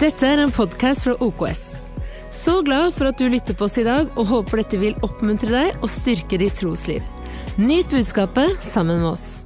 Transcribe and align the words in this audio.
Dette 0.00 0.24
er 0.24 0.40
en 0.40 0.48
podkast 0.48 1.02
fra 1.04 1.12
OKS. 1.20 1.64
Så 2.32 2.54
glad 2.64 2.94
for 2.96 3.10
at 3.10 3.18
du 3.20 3.26
lytter 3.28 3.52
på 3.52 3.66
oss 3.66 3.74
i 3.76 3.82
dag, 3.84 4.08
og 4.16 4.30
håper 4.30 4.62
dette 4.62 4.78
vil 4.80 4.94
oppmuntre 5.04 5.50
deg 5.52 5.82
og 5.84 5.90
styrke 5.92 6.38
ditt 6.40 6.56
trosliv. 6.56 7.04
Nyt 7.60 7.92
budskapet 7.92 8.62
sammen 8.64 9.02
med 9.02 9.10
oss. 9.12 9.44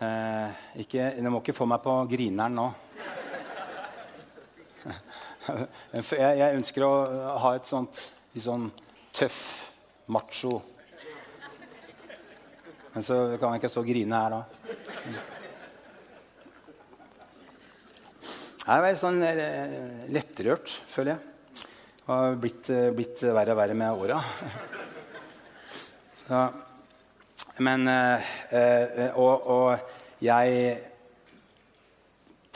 Eh, 0.00 0.64
ikke, 0.86 1.12
dere 1.18 1.28
må 1.28 1.44
ikke 1.44 1.52
få 1.52 1.68
meg 1.68 1.84
på 1.84 1.98
grineren 2.08 2.56
nå. 2.62 2.66
Jeg, 5.94 6.38
jeg 6.38 6.56
ønsker 6.56 6.84
å 6.86 6.92
ha 7.42 7.54
et 7.56 7.66
sånt 7.68 8.00
litt 8.34 8.44
sånn 8.46 8.70
tøff, 9.14 9.70
macho 10.10 10.58
Men 12.94 13.04
så 13.06 13.18
kan 13.38 13.54
jeg 13.54 13.62
ikke 13.62 13.72
så 13.72 13.82
grine 13.86 14.18
her, 14.22 14.30
da. 14.34 14.42
Jeg 18.64 18.84
er 18.88 18.98
sånn 19.00 19.18
eh, 19.26 20.06
lettrørt, 20.14 20.70
føler 20.88 21.10
jeg. 21.16 21.20
Det 22.04 22.06
har 22.12 22.36
blitt, 22.38 22.70
eh, 22.70 22.92
blitt 22.94 23.24
verre 23.26 23.52
og 23.56 23.58
verre 23.58 23.74
med 23.76 23.98
åra. 24.06 24.20
Men 27.66 27.88
eh, 27.90 28.30
eh, 28.54 29.10
og, 29.18 29.50
og 29.50 30.22
jeg 30.24 30.78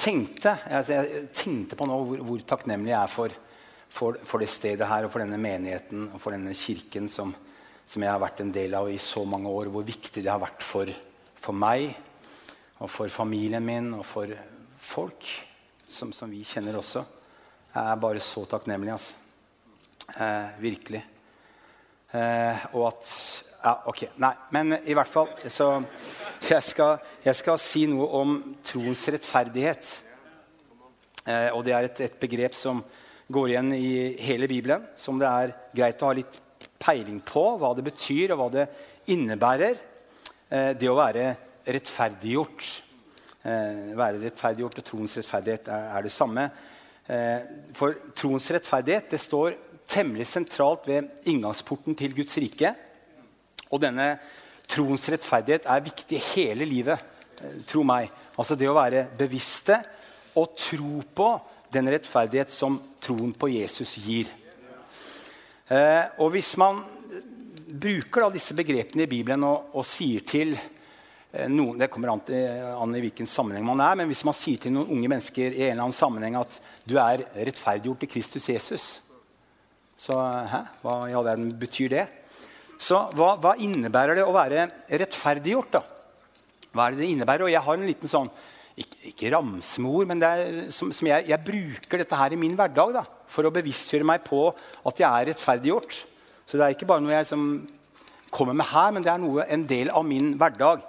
tenkte, 0.09 0.55
altså 0.73 0.97
jeg 0.97 1.29
tenkte 1.37 1.77
på 1.77 1.87
nå 1.89 1.99
hvor, 2.09 2.23
hvor 2.25 2.45
takknemlig 2.49 2.93
jeg 2.95 2.99
er 3.01 3.13
for, 3.13 3.35
for, 3.89 4.19
for, 4.25 4.41
det 4.41 4.49
stedet 4.51 4.89
her 4.89 5.05
og 5.05 5.13
for 5.13 5.25
denne 5.25 5.41
menigheten 5.41 6.09
og 6.13 6.21
for 6.23 6.37
denne 6.37 6.55
kirken 6.57 7.11
som, 7.13 7.35
som, 7.85 8.05
jeg 8.05 8.13
har 8.13 8.23
vært 8.23 8.43
en 8.45 8.53
del 8.55 8.77
av 8.79 8.89
i 8.91 8.99
så 9.03 9.25
mange 9.29 9.53
år. 9.53 9.71
Hvor 9.75 9.85
viktig 9.87 10.23
det 10.23 10.33
har 10.33 10.41
vært 10.41 10.65
for, 10.65 10.93
for 11.37 11.57
meg 11.57 11.91
og 12.79 12.91
for 12.93 13.13
familien 13.13 13.65
min 13.65 13.93
og 13.99 14.07
for 14.07 14.33
folk 14.79 15.29
som, 15.89 16.13
som, 16.13 16.31
vi 16.31 16.45
kjenner 16.47 16.79
også. 16.79 17.05
Jeg 17.75 17.85
er 17.85 18.01
bare 18.01 18.23
så 18.25 18.45
takknemlig. 18.49 18.95
altså. 18.95 19.15
Eh, 20.09 20.61
virkelig. 20.63 21.03
Eh, 22.17 22.67
og 22.73 22.87
at 22.89 23.11
ja, 23.63 23.73
ok. 23.91 24.05
Nei, 24.23 24.35
men 24.55 24.77
i 24.87 24.95
hvert 24.95 25.11
fall 25.11 25.31
så 25.51 25.73
jeg 26.47 26.63
skal, 26.63 27.01
jeg 27.25 27.39
skal 27.39 27.59
si 27.63 27.87
noe 27.91 28.07
om 28.21 28.37
troens 28.67 29.03
rettferdighet. 29.11 29.91
Eh, 31.27 31.49
og 31.53 31.65
det 31.67 31.75
er 31.75 31.89
et, 31.89 32.05
et, 32.07 32.19
begrep 32.21 32.55
som 32.57 32.85
går 33.29 33.53
igjen 33.53 33.73
i 33.77 33.91
hele 34.25 34.49
Bibelen, 34.49 34.87
som 34.97 35.19
det 35.21 35.29
er 35.29 35.57
greit 35.75 36.03
å 36.03 36.09
ha 36.09 36.17
litt 36.17 36.39
peiling 36.79 37.19
på 37.27 37.45
hva 37.61 37.75
det 37.77 37.85
betyr, 37.91 38.33
og 38.33 38.41
hva 38.41 38.49
det 38.55 38.67
innebærer. 39.13 39.77
Eh, 40.49 40.73
det 40.79 40.89
å 40.89 40.97
være 40.97 41.29
rettferdiggjort. 41.69 42.73
Eh, 43.43 43.95
være 43.99 44.23
rettferdiggjort 44.23 44.81
og 44.81 44.87
troens 44.87 45.19
rettferdighet 45.19 45.71
er, 45.75 45.89
er 45.99 46.07
det 46.07 46.15
samme. 46.15 46.49
Eh, 47.09 47.41
for 47.77 47.99
troens 48.17 48.49
rettferdighet 48.55 49.11
det 49.13 49.21
står 49.21 49.57
temmelig 49.89 50.29
sentralt 50.29 50.87
ved 50.89 51.29
inngangsporten 51.29 51.97
til 51.99 52.15
Guds 52.17 52.39
rike. 52.39 52.75
Og 53.73 53.83
denne 53.83 54.15
troens 54.69 55.07
rettferdighet 55.13 55.69
er 55.69 55.87
viktig 55.87 56.21
hele 56.33 56.67
livet. 56.69 57.01
Eh, 57.41 57.61
tro 57.69 57.85
meg. 57.87 58.11
Altså 58.39 58.57
det 58.59 58.69
å 58.71 58.77
være 58.77 59.07
bevisste 59.19 59.81
og 60.39 60.55
tro 60.59 61.03
på 61.15 61.29
den 61.73 61.91
rettferdighet 61.93 62.53
som 62.53 62.79
troen 63.03 63.35
på 63.37 63.51
Jesus 63.53 63.97
gir. 64.03 64.31
Eh, 65.69 66.05
og 66.19 66.33
hvis 66.33 66.55
man 66.61 66.81
bruker 67.69 68.25
da 68.25 68.33
disse 68.33 68.57
begrepene 68.57 69.05
i 69.05 69.11
Bibelen 69.11 69.45
og, 69.45 69.75
og 69.77 69.85
sier 69.85 70.25
til 70.25 70.55
eh, 70.57 71.49
noen, 71.53 71.77
Det 71.79 71.91
kommer 71.93 72.15
an, 72.15 72.23
an, 72.25 72.95
i 72.97 73.03
hvilken 73.05 73.29
sammenheng 73.29 73.67
man 73.69 73.83
er, 73.85 73.99
men 74.01 74.09
hvis 74.09 74.25
man 74.25 74.37
sier 74.37 74.63
til 74.63 74.73
noen 74.73 74.95
unge 74.97 75.11
mennesker 75.13 75.53
i 75.53 75.67
en 75.67 75.75
eller 75.75 75.89
annen 75.89 75.99
sammenheng 75.99 76.39
at 76.41 76.61
du 76.89 76.97
er 76.97 77.27
rettferdiggjort 77.37 78.07
i 78.07 78.11
Kristus 78.15 78.49
Jesus, 78.49 78.89
så 79.99 80.17
hæ? 80.49 80.63
hva 80.81 81.03
i 81.11 81.15
all 81.19 81.27
verden 81.27 81.53
betyr 81.59 81.93
det? 81.93 82.07
Så 82.79 83.01
hva, 83.19 83.33
hva, 83.43 83.57
innebærer 83.59 84.21
det 84.21 84.27
å 84.27 84.35
være 84.35 84.69
rettferdiggjort? 85.03 85.73
da? 85.75 85.83
Hva 86.71 86.87
er 86.87 86.95
det 86.95 87.03
det 87.03 87.11
innebærer? 87.15 87.47
Og 87.49 87.53
jeg 87.53 87.65
har 87.67 87.79
en 87.79 87.89
liten 87.89 88.11
sånn 88.11 88.31
Ikke, 88.79 88.99
ikke 89.11 89.31
ramsmor, 89.35 90.05
men 90.07 90.21
er, 90.23 90.69
som, 90.71 90.93
som 90.95 91.09
jeg, 91.11 91.25
jeg, 91.27 91.43
bruker 91.43 91.99
dette 91.99 92.19
her 92.21 92.31
i 92.31 92.39
min 92.39 92.55
hverdag 92.55 92.93
da, 92.95 93.03
for 93.27 93.49
å 93.49 93.51
bevisstgjøre 93.51 94.07
meg 94.07 94.23
på 94.23 94.45
at 94.87 95.03
jeg 95.03 95.09
er 95.09 95.33
rettferdiggjort. 95.33 95.97
Så 96.47 96.55
det 96.55 96.63
er 96.63 96.77
ikke 96.77 96.87
bare 96.87 97.03
noe 97.03 97.17
jeg 97.17 97.27
som 97.27 97.43
kommer 98.31 98.55
med 98.55 98.69
her, 98.71 98.93
men 98.95 99.03
det 99.03 99.11
er 99.11 99.19
noe, 99.19 99.49
en 99.51 99.65
del 99.67 99.91
av 99.91 100.07
min 100.07 100.37
hverdag. 100.39 100.85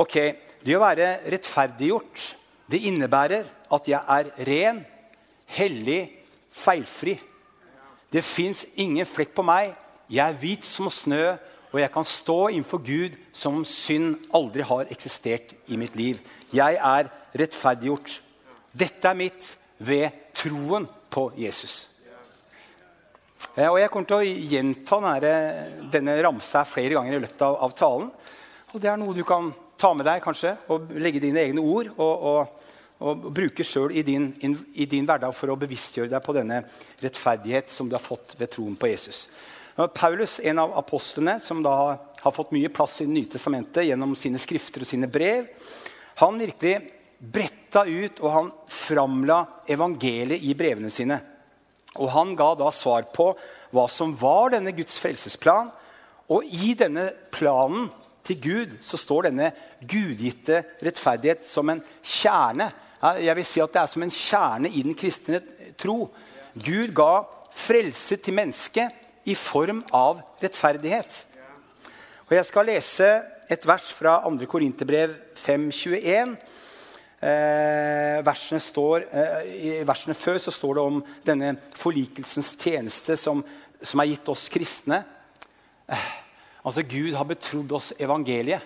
Ok, 0.00 0.16
Det 0.64 0.74
å 0.74 0.80
være 0.82 1.20
rettferdiggjort, 1.30 2.22
det 2.66 2.80
innebærer 2.88 3.44
at 3.76 3.86
jeg 3.92 4.00
er 4.00 4.30
ren, 4.48 4.80
hellig, 5.54 6.00
feilfri. 6.50 7.14
Det 8.10 8.24
fins 8.24 8.64
ingen 8.80 9.06
flekk 9.06 9.36
på 9.36 9.44
meg. 9.46 9.76
Jeg 10.08 10.24
er 10.24 10.40
hvit 10.40 10.64
som 10.64 10.88
snø, 10.92 11.36
og 11.68 11.80
jeg 11.82 11.92
kan 11.92 12.06
stå 12.06 12.38
innenfor 12.48 12.80
Gud 12.80 13.16
som 13.36 13.60
om 13.60 13.66
synd 13.68 14.16
aldri 14.34 14.64
har 14.64 14.88
eksistert 14.92 15.52
i 15.68 15.76
mitt 15.76 15.96
liv. 16.00 16.16
Jeg 16.54 16.78
er 16.80 17.10
rettferdiggjort. 17.36 18.14
Dette 18.72 19.10
er 19.10 19.18
mitt 19.18 19.52
ved 19.78 20.08
troen 20.36 20.88
på 21.12 21.28
Jesus. 21.36 21.86
Og 23.58 23.78
Jeg 23.78 23.90
kommer 23.90 24.08
til 24.08 24.18
å 24.18 24.48
gjenta 24.52 24.98
denne, 25.02 25.34
denne 25.92 26.16
ramsa 26.24 26.64
flere 26.66 26.96
ganger 26.96 27.18
i 27.18 27.20
løpet 27.22 27.44
av, 27.44 27.58
av, 27.66 27.74
talen. 27.76 28.08
Og 28.72 28.80
Det 28.80 28.90
er 28.90 28.98
noe 29.00 29.16
du 29.16 29.24
kan 29.26 29.52
ta 29.78 29.92
med 29.94 30.08
deg 30.08 30.24
kanskje, 30.24 30.56
og 30.72 30.90
legge 30.98 31.22
dine 31.22 31.44
egne 31.44 31.62
ord 31.62 31.92
og, 31.94 32.24
og, 32.30 32.72
og 33.04 33.28
bruke 33.34 33.66
sjøl 33.66 33.94
i, 33.94 34.02
i, 34.02 34.86
din 34.90 35.06
hverdag 35.06 35.36
for 35.36 35.52
å 35.52 35.58
bevisstgjøre 35.60 36.10
deg 36.10 36.24
på 36.24 36.34
denne 36.34 36.64
rettferdighet 37.02 37.70
som 37.70 37.90
du 37.90 37.94
har 37.94 38.02
fått 38.02 38.34
ved 38.40 38.50
troen 38.56 38.74
på 38.78 38.90
Jesus. 38.90 39.26
Paulus, 39.86 40.40
en 40.42 40.58
av 40.58 40.72
apostlene 40.78 41.36
som 41.40 41.62
da 41.62 41.74
har 42.18 42.34
fått 42.34 42.50
mye 42.50 42.70
plass 42.74 43.00
i 43.00 43.06
Det 43.06 43.14
nye 43.14 43.30
testamentet 43.30 43.86
gjennom 43.86 44.16
sine 44.18 44.40
skrifter 44.42 44.82
og 44.82 44.90
sine 44.90 45.06
brev, 45.06 45.46
han 46.18 46.40
virkelig 46.40 46.80
bretta 47.18 47.84
ut 47.86 48.18
og 48.22 48.32
han 48.34 48.48
framla 48.66 49.38
evangeliet 49.70 50.42
i 50.42 50.54
brevene 50.58 50.90
sine. 50.90 51.20
Og 51.98 52.10
Han 52.14 52.34
ga 52.38 52.52
da 52.58 52.70
svar 52.74 53.08
på 53.14 53.32
hva 53.74 53.86
som 53.90 54.14
var 54.18 54.52
denne 54.54 54.74
Guds 54.76 54.98
frelsesplan. 55.02 55.70
Og 56.30 56.44
i 56.44 56.74
denne 56.78 57.08
planen 57.34 57.88
til 58.26 58.38
Gud 58.42 58.76
så 58.84 59.00
står 59.00 59.30
denne 59.30 59.50
gudgitte 59.80 60.60
rettferdighet 60.84 61.46
som 61.48 61.70
en 61.72 61.82
kjerne. 62.02 62.68
Jeg 63.22 63.38
vil 63.38 63.48
si 63.48 63.62
at 63.62 63.72
Det 63.72 63.82
er 63.82 63.90
som 63.94 64.04
en 64.04 64.14
kjerne 64.14 64.70
i 64.70 64.84
den 64.84 64.98
kristne 64.98 65.40
tro. 65.78 66.10
Gud 66.54 66.94
ga 66.94 67.24
frelse 67.54 68.18
til 68.20 68.36
mennesket 68.36 69.07
i 69.28 69.34
form 69.36 69.82
av 69.92 70.22
rettferdighet. 70.42 71.24
Og 72.28 72.36
Jeg 72.36 72.48
skal 72.48 72.68
lese 72.68 73.08
et 73.48 73.66
vers 73.66 73.86
fra 73.96 74.18
2. 74.24 74.46
Korinterbrev 74.48 75.14
5.21. 75.40 76.36
Eh, 77.18 78.18
versene 78.22 78.60
står, 78.62 79.08
eh, 79.10 79.38
I 79.48 79.70
versene 79.88 80.14
før 80.14 80.38
så 80.38 80.52
står 80.54 80.74
det 80.74 80.82
om 80.84 81.00
denne 81.24 81.56
forlikelsens 81.74 82.52
tjeneste 82.54 83.16
som, 83.18 83.42
som 83.82 84.00
er 84.00 84.12
gitt 84.12 84.28
oss 84.28 84.46
kristne. 84.52 85.00
Eh, 85.88 86.10
altså 86.62 86.84
Gud 86.86 87.16
har 87.16 87.26
betrodd 87.26 87.72
oss 87.72 87.92
evangeliet. 87.98 88.62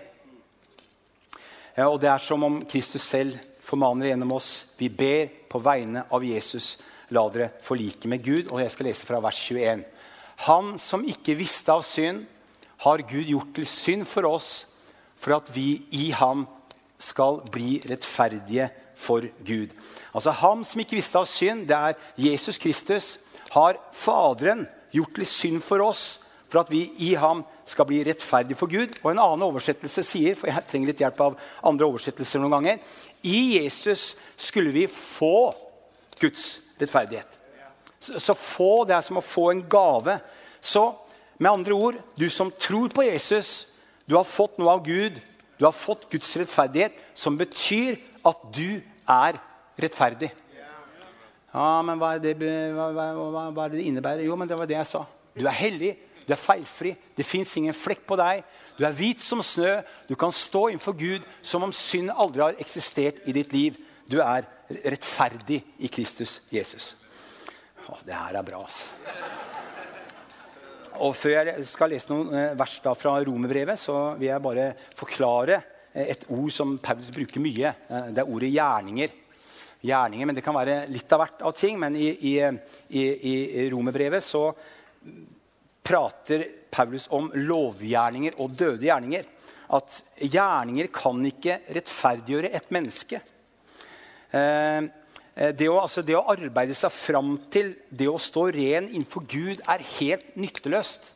Ja, 1.76 1.88
og 1.88 2.00
Det 2.00 2.10
er 2.10 2.18
som 2.18 2.42
om 2.44 2.60
Kristus 2.68 3.02
selv 3.02 3.38
formaner 3.64 4.10
gjennom 4.10 4.34
oss. 4.36 4.74
Vi 4.76 4.90
ber 4.90 5.30
på 5.48 5.62
vegne 5.62 6.04
av 6.12 6.24
Jesus. 6.24 6.76
La 7.10 7.25
dere 7.31 7.52
forlike 7.62 8.08
med 8.08 8.22
Gud. 8.22 8.50
Og 8.52 8.60
jeg 8.60 8.70
skal 8.75 8.87
lese 8.90 9.06
fra 9.06 9.20
vers 9.20 9.38
21. 9.48 9.84
Han 10.46 10.74
som 10.80 11.04
ikke 11.06 11.36
visste 11.38 11.72
av 11.74 11.84
synd, 11.86 12.26
har 12.82 13.04
Gud 13.06 13.28
gjort 13.30 13.52
til 13.54 13.66
synd 13.68 14.06
for 14.10 14.26
oss, 14.26 14.50
for 15.14 15.36
at 15.36 15.50
vi 15.54 15.84
i 15.94 16.10
ham 16.18 16.48
skal 17.02 17.40
bli 17.54 17.76
rettferdige 17.86 18.68
for 18.98 19.26
Gud. 19.46 19.70
Altså 20.14 20.34
Ham 20.42 20.64
som 20.66 20.82
ikke 20.82 20.98
visste 20.98 21.18
av 21.18 21.28
synd, 21.30 21.66
det 21.70 21.78
er 21.78 21.98
Jesus 22.18 22.58
Kristus, 22.58 23.18
har 23.54 23.78
Faderen 23.94 24.66
gjort 24.94 25.14
til 25.18 25.28
synd 25.28 25.62
for 25.64 25.82
oss, 25.84 26.20
for 26.52 26.60
at 26.60 26.70
vi 26.72 26.82
i 27.00 27.14
ham 27.16 27.40
skal 27.64 27.86
bli 27.88 28.02
rettferdige 28.04 28.58
for 28.60 28.68
Gud. 28.68 28.92
Og 29.00 29.12
en 29.12 29.22
annen 29.22 29.46
oversettelse 29.46 30.04
sier, 30.04 30.36
for 30.36 30.50
jeg 30.50 30.66
trenger 30.68 30.90
litt 30.90 31.00
hjelp 31.00 31.22
av 31.24 31.38
andre 31.64 31.88
oversettelser 31.88 32.42
noen 32.42 32.58
ganger, 32.58 32.82
i 33.24 33.56
Jesus 33.56 34.10
skulle 34.36 34.74
vi 34.74 34.84
få 34.90 35.52
Guds 36.20 36.58
rettferdighet. 36.80 37.41
Så 38.02 38.34
få 38.34 38.82
det 38.88 38.96
er 38.96 39.04
som 39.06 39.20
å 39.20 39.25
få 39.25 39.50
en 39.52 39.62
gave. 39.70 40.19
Så 40.62 40.88
med 41.38 41.50
andre 41.50 41.75
ord, 41.75 42.00
du 42.19 42.28
som 42.31 42.52
tror 42.60 42.93
på 42.94 43.06
Jesus, 43.06 43.69
du 44.06 44.16
har 44.19 44.26
fått 44.28 44.58
noe 44.58 44.75
av 44.75 44.84
Gud. 44.87 45.20
Du 45.58 45.66
har 45.69 45.75
fått 45.76 46.08
Guds 46.10 46.31
rettferdighet, 46.40 46.96
som 47.14 47.37
betyr 47.38 48.00
at 48.26 48.46
du 48.54 48.81
er 49.06 49.38
rettferdig. 49.78 50.32
Ja, 51.52 51.82
men 51.84 52.00
hva 52.00 52.14
er, 52.16 52.22
det, 52.25 52.32
hva, 52.72 52.88
hva, 52.96 53.10
hva, 53.52 53.66
er 53.66 53.75
det 53.75 53.82
det 53.82 53.88
innebærer? 53.90 54.25
Jo, 54.25 54.38
men 54.40 54.49
det 54.49 54.56
var 54.56 54.69
det 54.69 54.78
jeg 54.78 54.88
sa. 54.88 55.04
Du 55.37 55.44
er 55.44 55.58
hellig. 55.58 55.93
Du 56.25 56.32
er 56.32 56.40
feilfri. 56.40 56.94
Det 57.16 57.26
fins 57.26 57.52
ingen 57.60 57.76
flekk 57.76 58.06
på 58.08 58.16
deg. 58.19 58.40
Du 58.78 58.87
er 58.88 58.96
hvit 58.96 59.20
som 59.20 59.43
snø. 59.44 59.76
Du 60.08 60.14
kan 60.19 60.32
stå 60.32 60.69
innenfor 60.70 60.96
Gud 60.96 61.26
som 61.44 61.66
om 61.66 61.75
synd 61.76 62.14
aldri 62.14 62.46
har 62.46 62.58
eksistert 62.62 63.20
i 63.28 63.37
ditt 63.37 63.52
liv. 63.52 63.76
Du 64.08 64.19
er 64.25 64.49
rettferdig 64.87 65.60
i 65.82 65.90
Kristus 65.93 66.40
Jesus. 66.52 66.94
Å, 67.82 67.99
det 68.06 68.14
her 68.14 68.38
er 68.38 68.46
bra, 68.46 68.62
altså. 68.62 68.90
Og 71.02 71.14
Før 71.17 71.49
jeg 71.49 71.64
skal 71.67 71.90
lese 71.90 72.11
noen 72.12 72.34
eh, 72.37 72.52
vers 72.58 72.75
da 72.84 72.93
fra 72.94 73.17
romerbrevet, 73.25 73.81
så 73.81 74.12
vil 74.19 74.29
jeg 74.29 74.44
bare 74.44 74.67
forklare 74.99 75.56
eh, 75.90 76.12
et 76.12 76.26
ord 76.31 76.52
som 76.52 76.76
Paulus 76.84 77.08
bruker 77.14 77.43
mye. 77.43 77.73
Eh, 77.88 78.11
det 78.12 78.23
er 78.23 78.31
ordet 78.31 78.52
gjerninger. 78.52 79.19
Gjerninger, 79.82 80.29
Men 80.29 80.37
det 80.37 80.44
kan 80.46 80.55
være 80.55 80.82
litt 80.93 81.11
av 81.17 81.25
hvert 81.25 81.43
av 81.49 81.56
ting. 81.58 81.81
Men 81.81 81.96
i, 81.99 82.12
i, 82.29 82.37
i, 83.00 83.05
i 83.64 83.67
romerbrevet 83.73 84.23
så 84.23 84.44
prater 85.82 86.44
Paulus 86.70 87.08
om 87.11 87.32
lovgjerninger 87.35 88.38
og 88.38 88.55
døde 88.61 88.87
gjerninger. 88.87 89.26
At 89.73 90.02
gjerninger 90.20 90.93
kan 90.93 91.25
ikke 91.26 91.62
rettferdiggjøre 91.73 92.52
et 92.52 92.69
menneske. 92.75 93.25
Eh, 94.32 94.93
det 95.32 95.69
å, 95.70 95.79
altså 95.81 96.02
det 96.05 96.17
å, 96.19 96.26
arbeide 96.29 96.75
seg 96.76 96.93
fram 96.93 97.37
til 97.52 97.73
det 97.88 98.08
å 98.11 98.19
stå 98.20 98.50
ren 98.52 98.90
innenfor 98.90 99.25
Gud 99.25 99.62
er 99.64 99.84
helt 99.96 100.34
nytteløst. 100.37 101.14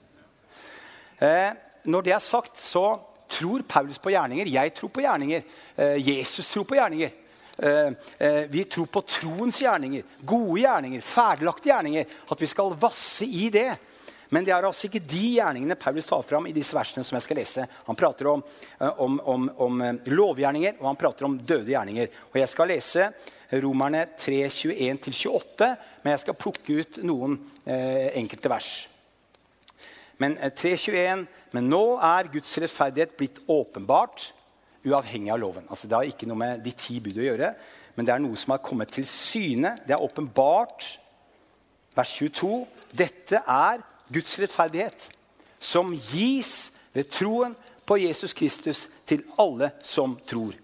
Eh, 1.20 1.52
når 1.84 2.06
det 2.06 2.14
er 2.16 2.24
sagt, 2.24 2.56
så 2.60 2.86
tror 3.28 3.64
Paulus 3.68 3.98
på 3.98 4.12
gjerninger. 4.14 4.48
Jeg 4.50 4.74
tror 4.76 4.92
på 4.92 5.04
gjerninger. 5.04 5.44
Eh, 5.76 5.96
Jesus 5.96 6.48
tror 6.52 6.64
på 6.68 6.78
gjerninger. 6.78 7.12
Eh, 7.56 7.92
eh 8.18 8.46
vi 8.50 8.64
tror 8.64 8.86
på 8.86 9.02
troens 9.02 9.60
gjerninger. 9.62 10.02
Gode 10.24 10.60
gjerninger, 10.60 11.00
ferdiglagte 11.00 11.68
gjerninger. 11.68 12.16
At 12.30 12.40
vi 12.40 12.46
skal 12.46 12.74
vasse 12.80 13.24
i 13.24 13.50
det. 13.50 13.76
Men 14.28 14.44
det 14.44 14.52
er 14.52 14.66
altså 14.66 14.88
ikke 14.88 15.04
de 15.06 15.36
gjerningene 15.36 15.78
Paulus 15.78 16.06
tar 16.06 16.22
fram 16.26 16.48
i 16.50 16.54
disse 16.54 16.74
versene 16.74 17.04
som 17.06 17.14
jeg 17.14 17.22
skal 17.22 17.38
lese. 17.38 17.66
Han 17.86 17.98
prater 17.98 18.26
om, 18.26 18.42
eh, 18.80 19.00
om, 19.00 19.20
om, 19.20 19.50
om 19.56 19.82
lovgjerninger, 20.04 20.80
og 20.80 20.88
han 20.90 21.00
prater 21.00 21.28
om 21.28 21.38
døde 21.38 21.70
gjerninger. 21.70 22.08
Og 22.32 22.40
jeg 22.40 22.48
skal 22.50 22.72
lese 22.72 23.10
Romerne 23.52 24.06
3, 24.18 24.48
21-28, 24.50 25.68
men 26.02 26.14
jeg 26.14 26.22
skal 26.24 26.38
plukke 26.38 26.80
ut 26.80 26.98
noen 27.06 27.36
eh, 27.62 28.10
enkelte 28.18 28.50
vers. 28.50 28.70
Men 30.18 30.36
eh, 30.40 30.50
3.21.: 30.50 31.26
Men 31.54 31.70
nå 31.70 31.84
er 32.02 32.30
Guds 32.32 32.56
rettferdighet 32.58 33.14
blitt 33.18 33.38
åpenbart, 33.46 34.32
uavhengig 34.86 35.32
av 35.34 35.40
loven. 35.42 35.66
Altså, 35.70 35.86
det 35.86 35.96
har 35.96 36.08
ikke 36.10 36.28
noe 36.30 36.40
med 36.42 36.64
de 36.64 36.74
ti 36.74 36.98
bud 37.02 37.20
å 37.20 37.26
gjøre, 37.26 37.52
men 37.96 38.06
det 38.06 38.14
er 38.14 38.22
noe 38.22 38.38
som 38.38 38.54
har 38.54 38.64
kommet 38.64 38.92
til 38.92 39.06
syne. 39.08 39.76
Det 39.86 39.94
er 39.94 40.02
åpenbart. 40.02 40.88
Vers 41.96 42.12
22. 42.18 42.66
Dette 42.92 43.40
er 43.40 43.80
Guds 44.12 44.36
rettferdighet, 44.38 45.08
som 45.58 45.94
gis 45.94 46.72
ved 46.92 47.08
troen 47.10 47.56
på 47.86 47.96
Jesus 48.02 48.34
Kristus 48.36 48.86
til 49.08 49.24
alle 49.40 49.70
som 49.86 50.18
tror. 50.28 50.54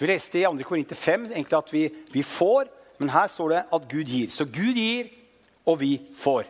Så 0.00 0.06
Vi 0.06 0.12
leste 0.14 0.38
i 0.38 0.44
2. 0.44 0.64
Korinter 0.64 0.96
5 0.96 1.24
egentlig 1.26 1.56
at 1.58 1.72
vi, 1.72 1.80
vi, 2.12 2.22
får, 2.22 2.70
men 2.98 3.10
her 3.12 3.26
står 3.28 3.48
det 3.52 3.58
at 3.72 3.82
Gud 3.88 4.08
gir. 4.08 4.30
Så 4.32 4.46
Gud 4.48 4.72
gir, 4.72 5.10
og 5.66 5.80
vi 5.80 6.00
får. 6.16 6.46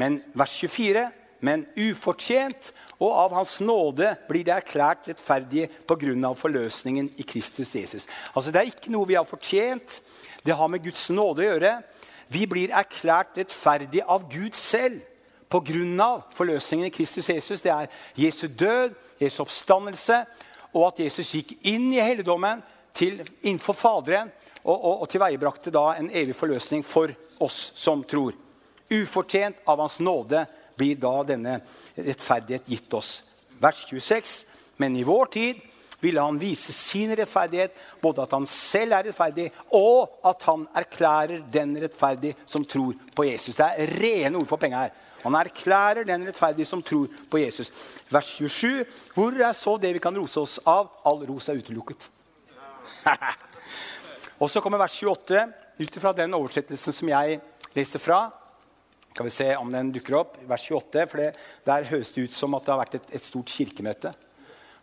Men 0.00 0.22
vers 0.32 0.54
24 0.56 1.10
men 1.44 1.66
ufortjent, 1.76 2.70
og 3.02 3.12
av 3.12 3.34
Hans 3.36 3.58
nåde 3.60 4.14
blir 4.30 4.46
det 4.46 4.54
erklært 4.54 5.10
rettferdige 5.10 5.68
pga. 5.84 6.32
forløsningen 6.34 7.10
i 7.18 7.22
Kristus 7.22 7.74
Jesus. 7.74 8.06
Altså 8.34 8.50
Det 8.50 8.60
er 8.60 8.72
ikke 8.72 8.92
noe 8.92 9.06
vi 9.06 9.14
har 9.14 9.24
fortjent. 9.24 10.00
Det 10.46 10.56
har 10.56 10.68
med 10.68 10.84
Guds 10.84 11.10
nåde 11.10 11.42
å 11.42 11.50
gjøre. 11.50 11.82
Vi 12.28 12.46
blir 12.46 12.72
erklært 12.72 13.36
rettferdige 13.36 14.08
av 14.08 14.24
Gud 14.30 14.54
selv 14.54 15.02
pga. 15.50 16.22
forløsningen 16.34 16.86
i 16.86 16.96
Kristus 16.96 17.28
Jesus. 17.28 17.60
Det 17.60 17.72
er 17.72 17.86
Jesu 18.16 18.46
død, 18.46 18.94
Jesu 19.20 19.42
oppstandelse 19.42 20.24
og 20.72 20.88
at 20.88 21.02
Jesus 21.04 21.34
gikk 21.36 21.56
inn 21.68 21.90
i 21.92 22.00
helligdommen 22.02 22.62
innenfor 23.00 23.76
Faderen 23.76 24.30
og, 24.62 24.76
og, 24.76 25.02
og 25.02 25.10
tilveiebrakte 25.10 25.72
da 25.74 25.92
en 25.96 26.10
evig 26.10 26.36
forløsning 26.38 26.84
for 26.86 27.12
oss 27.42 27.70
som 27.78 28.04
tror. 28.08 28.36
Ufortjent 28.92 29.62
av 29.68 29.80
Hans 29.80 29.98
nåde 30.04 30.44
blir 30.78 30.98
da 31.00 31.14
denne 31.26 31.58
rettferdighet 31.96 32.68
gitt 32.68 32.96
oss. 32.96 33.20
Vers 33.62 33.84
26. 33.88 34.34
Men 34.80 34.96
i 34.96 35.04
vår 35.06 35.30
tid 35.32 35.60
ville 36.02 36.20
han 36.20 36.38
vise 36.40 36.72
sin 36.74 37.12
rettferdighet, 37.16 37.74
både 38.02 38.24
at 38.24 38.32
han 38.34 38.46
selv 38.50 38.96
er 38.96 39.06
rettferdig, 39.06 39.46
og 39.78 40.18
at 40.26 40.42
han 40.48 40.64
erklærer 40.74 41.44
den 41.54 41.76
rettferdig 41.84 42.34
som 42.42 42.66
tror 42.66 42.96
på 43.14 43.28
Jesus. 43.28 43.56
Det 43.58 43.68
er 43.68 43.92
rene 44.02 44.40
ord 44.40 44.48
for 44.50 44.60
penga 44.60 44.82
her. 44.82 44.96
Han 45.22 45.36
erklærer 45.38 46.06
den 46.08 46.26
rettferdige 46.26 46.66
som 46.66 46.82
tror 46.82 47.10
på 47.30 47.40
Jesus. 47.42 47.70
Vers 48.10 48.34
27. 48.38 48.84
Hvor 49.14 49.36
er 49.38 49.52
så 49.56 49.76
det 49.78 49.92
vi 49.94 50.02
kan 50.02 50.16
rose 50.18 50.40
oss 50.40 50.58
av? 50.66 50.90
All 51.06 51.22
ros 51.28 51.48
er 51.48 51.60
utelukket. 51.62 52.08
og 54.42 54.50
så 54.50 54.62
kommer 54.62 54.82
vers 54.82 54.98
28, 54.98 55.44
ut 55.78 55.98
ifra 55.98 56.14
den 56.16 56.34
oversettelsen 56.38 56.96
som 56.96 57.12
jeg 57.12 57.38
leser 57.76 58.02
fra. 58.02 58.24
Skal 59.12 59.28
vi 59.28 59.34
se 59.34 59.48
om 59.60 59.72
den 59.72 59.92
dukker 59.94 60.18
opp. 60.22 60.36
Vers 60.48 60.66
28, 60.70 61.06
for 61.10 61.20
det, 61.20 61.32
Der 61.66 61.88
høres 61.90 62.12
det 62.12 62.28
ut 62.28 62.36
som 62.36 62.54
at 62.56 62.64
det 62.64 62.72
har 62.72 62.80
vært 62.80 62.98
et, 63.00 63.10
et 63.18 63.26
stort 63.26 63.52
kirkemøte. 63.52 64.14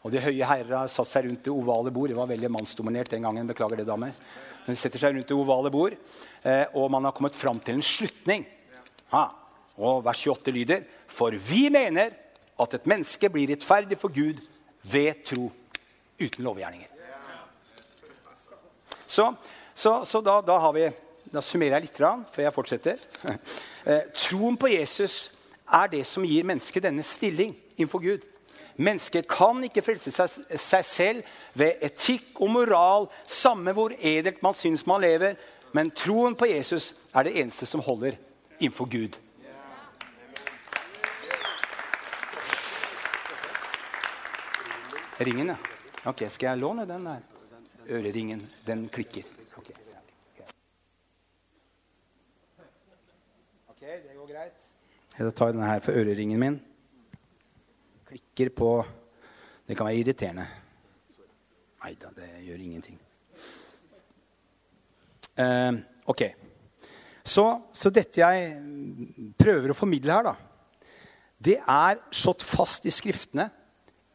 Og 0.05 0.13
de 0.13 0.21
høye 0.23 0.47
herrer 0.47 0.77
har 0.77 0.91
satt 0.91 1.09
seg 1.09 1.25
rundt 1.27 1.43
det 1.43 1.51
ovale 1.51 1.91
bord. 1.91 2.11
Det 2.11 2.17
var 2.17 2.29
veldig 2.29 2.51
mannsdominert 2.53 3.11
den 3.11 3.25
gangen. 3.25 3.49
beklager 3.49 3.81
det, 3.81 3.87
damer. 3.89 4.13
Men 4.63 4.77
de 4.77 4.79
setter 4.79 5.01
seg 5.01 5.15
rundt 5.15 5.27
det 5.27 5.35
ovale 5.35 5.71
bord, 5.73 5.95
eh, 6.43 6.65
og 6.77 6.91
man 6.93 7.07
har 7.07 7.13
kommet 7.17 7.35
fram 7.35 7.59
til 7.59 7.79
en 7.79 7.83
slutning. 7.83 8.45
Ha. 9.11 9.23
Og 9.79 10.03
vers 10.05 10.27
28 10.27 10.53
lyder.: 10.53 10.85
For 11.07 11.31
vi 11.31 11.69
mener 11.71 12.11
at 12.59 12.73
et 12.75 12.87
menneske 12.87 13.29
blir 13.31 13.49
rettferdig 13.49 13.97
for 13.97 14.11
Gud 14.13 14.39
ved 14.83 15.23
tro 15.25 15.51
uten 16.19 16.43
lovgjerninger. 16.43 16.87
Så, 19.07 19.33
så, 19.75 20.03
så 20.05 20.21
da, 20.21 20.41
da, 20.45 20.59
har 20.59 20.73
vi, 20.75 20.89
da, 21.33 21.41
summerer 21.41 21.79
jeg 21.79 21.87
litt 21.87 21.97
før 21.99 22.43
jeg 22.45 22.55
fortsetter. 22.55 23.09
Eh, 23.89 24.09
troen 24.11 24.57
på 24.59 24.67
Jesus 24.67 25.31
er 25.71 25.87
det 25.89 26.01
som 26.05 26.25
gir 26.27 26.43
mennesket 26.45 26.83
denne 26.83 27.01
stilling 27.07 27.53
innenfor 27.77 28.01
Gud. 28.03 28.25
Mennesket 28.75 29.25
kan 29.31 29.63
ikke 29.65 29.81
frelse 29.81 30.11
seg, 30.11 30.35
seg, 30.59 30.83
selv 30.85 31.31
ved 31.57 31.79
etikk 31.87 32.37
og 32.43 32.51
moral, 32.53 33.07
samme 33.25 33.71
hvor 33.73 33.95
edelt 33.95 34.43
man 34.43 34.53
syns 34.53 34.83
man 34.85 35.01
lever. 35.01 35.39
Men 35.73 35.93
troen 35.95 36.35
på 36.37 36.51
Jesus 36.51 36.91
er 37.15 37.25
det 37.25 37.37
eneste 37.39 37.65
som 37.71 37.81
holder 37.87 38.19
innenfor 38.59 38.91
Gud. 38.91 39.15
Ringen, 45.19 45.47
ja. 45.51 45.55
Ok, 46.07 46.21
Skal 46.31 46.47
jeg 46.53 46.59
låne 46.61 46.85
den 46.87 47.03
der? 47.03 47.23
Øreringen. 47.91 48.39
Den 48.65 48.85
klikker. 48.87 49.23
Ok, 53.67 53.81
det 53.81 54.15
går 54.15 54.27
greit. 54.31 54.69
Jeg 55.17 55.33
tar 55.35 55.51
denne 55.51 55.67
her 55.67 55.83
for 55.83 55.91
øreringen 55.91 56.39
min. 56.39 56.55
Klikker 58.07 58.49
på 58.55 58.85
Det 59.67 59.75
kan 59.77 59.85
være 59.85 59.99
irriterende. 59.99 60.47
Nei 61.83 61.93
da, 61.99 62.09
det 62.15 62.29
gjør 62.47 62.63
ingenting. 62.63 62.97
Uh, 65.35 65.83
ok. 66.09 66.23
Så, 67.23 67.45
så, 67.73 67.91
dette 67.93 68.23
jeg 68.23 68.55
prøver 69.37 69.69
å 69.69 69.77
formidle 69.77 70.15
her, 70.15 70.31
da, 70.31 70.33
det 71.37 71.59
er 71.59 71.99
slått 72.09 72.41
fast 72.41 72.87
i 72.87 72.91
Skriftene 72.91 73.51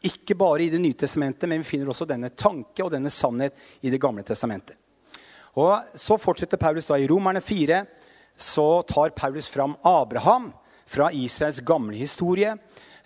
ikke 0.09 0.37
bare 0.39 0.65
i 0.65 0.71
Det 0.71 0.81
nye 0.81 0.95
testamentet, 0.95 1.49
men 1.49 1.63
vi 1.63 1.69
finner 1.69 1.91
også 1.91 2.07
denne 2.09 2.31
tanke 2.31 2.85
og 2.85 2.93
denne 2.93 3.11
sannhet 3.11 3.55
i 3.83 3.91
Det 3.91 4.01
gamle 4.01 4.23
testamentet. 4.23 4.77
Og 5.57 5.79
Så 5.95 6.19
fortsetter 6.19 6.59
Paulus 6.59 6.87
da 6.87 6.99
i 6.99 7.07
Romerne 7.07 7.41
4. 7.41 7.85
Så 8.37 8.83
tar 8.83 9.15
Paulus 9.15 9.49
fram 9.49 9.77
Abraham 9.85 10.53
fra 10.87 11.11
Israels 11.13 11.61
gamle 11.61 11.97
historie. 11.97 12.57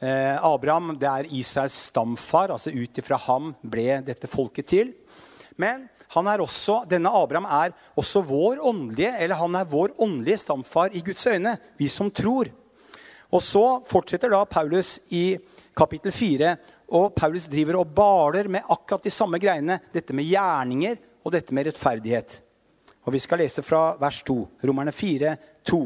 Eh, 0.00 0.45
Abraham 0.45 0.97
det 0.99 1.09
er 1.09 1.33
Israels 1.35 1.75
stamfar. 1.90 2.50
altså 2.50 2.71
Ut 2.71 2.99
ifra 2.99 3.17
ham 3.17 3.55
ble 3.62 4.00
dette 4.07 4.26
folket 4.26 4.67
til. 4.67 4.93
Men 5.57 5.88
han 6.14 6.26
er 6.26 6.40
også, 6.40 6.85
denne 6.88 7.11
Abraham 7.11 7.45
er 7.45 7.75
også 7.99 8.23
vår 8.25 8.62
åndelige, 8.64 9.12
eller 9.19 9.37
han 9.37 9.55
er 9.59 9.69
vår 9.69 9.93
åndelige 9.99 10.38
stamfar 10.38 10.95
i 10.95 11.02
Guds 11.05 11.26
øyne, 11.26 11.59
vi 11.76 11.88
som 11.88 12.11
tror. 12.11 12.49
Og 13.28 13.43
så 13.45 13.83
fortsetter 13.85 14.31
da 14.33 14.45
Paulus 14.49 14.99
i 15.11 15.37
kapittel 15.76 16.12
4 16.12 16.57
og 16.88 17.12
Paulus 17.16 17.47
driver 17.50 17.80
og 17.83 17.90
baler 17.92 18.49
med 18.49 18.68
akkurat 18.73 19.04
de 19.04 19.12
samme 19.12 19.40
greiene. 19.40 19.78
Dette 19.92 20.16
med 20.16 20.28
gjerninger 20.28 20.97
og 21.25 21.33
dette 21.35 21.54
med 21.54 21.68
rettferdighet. 21.68 22.40
Og 23.04 23.12
Vi 23.12 23.21
skal 23.21 23.42
lese 23.42 23.62
fra 23.64 23.97
vers 24.00 24.23
2. 24.25 24.37
Romerne 24.64 24.92
4, 24.92 25.35
2. 25.68 25.80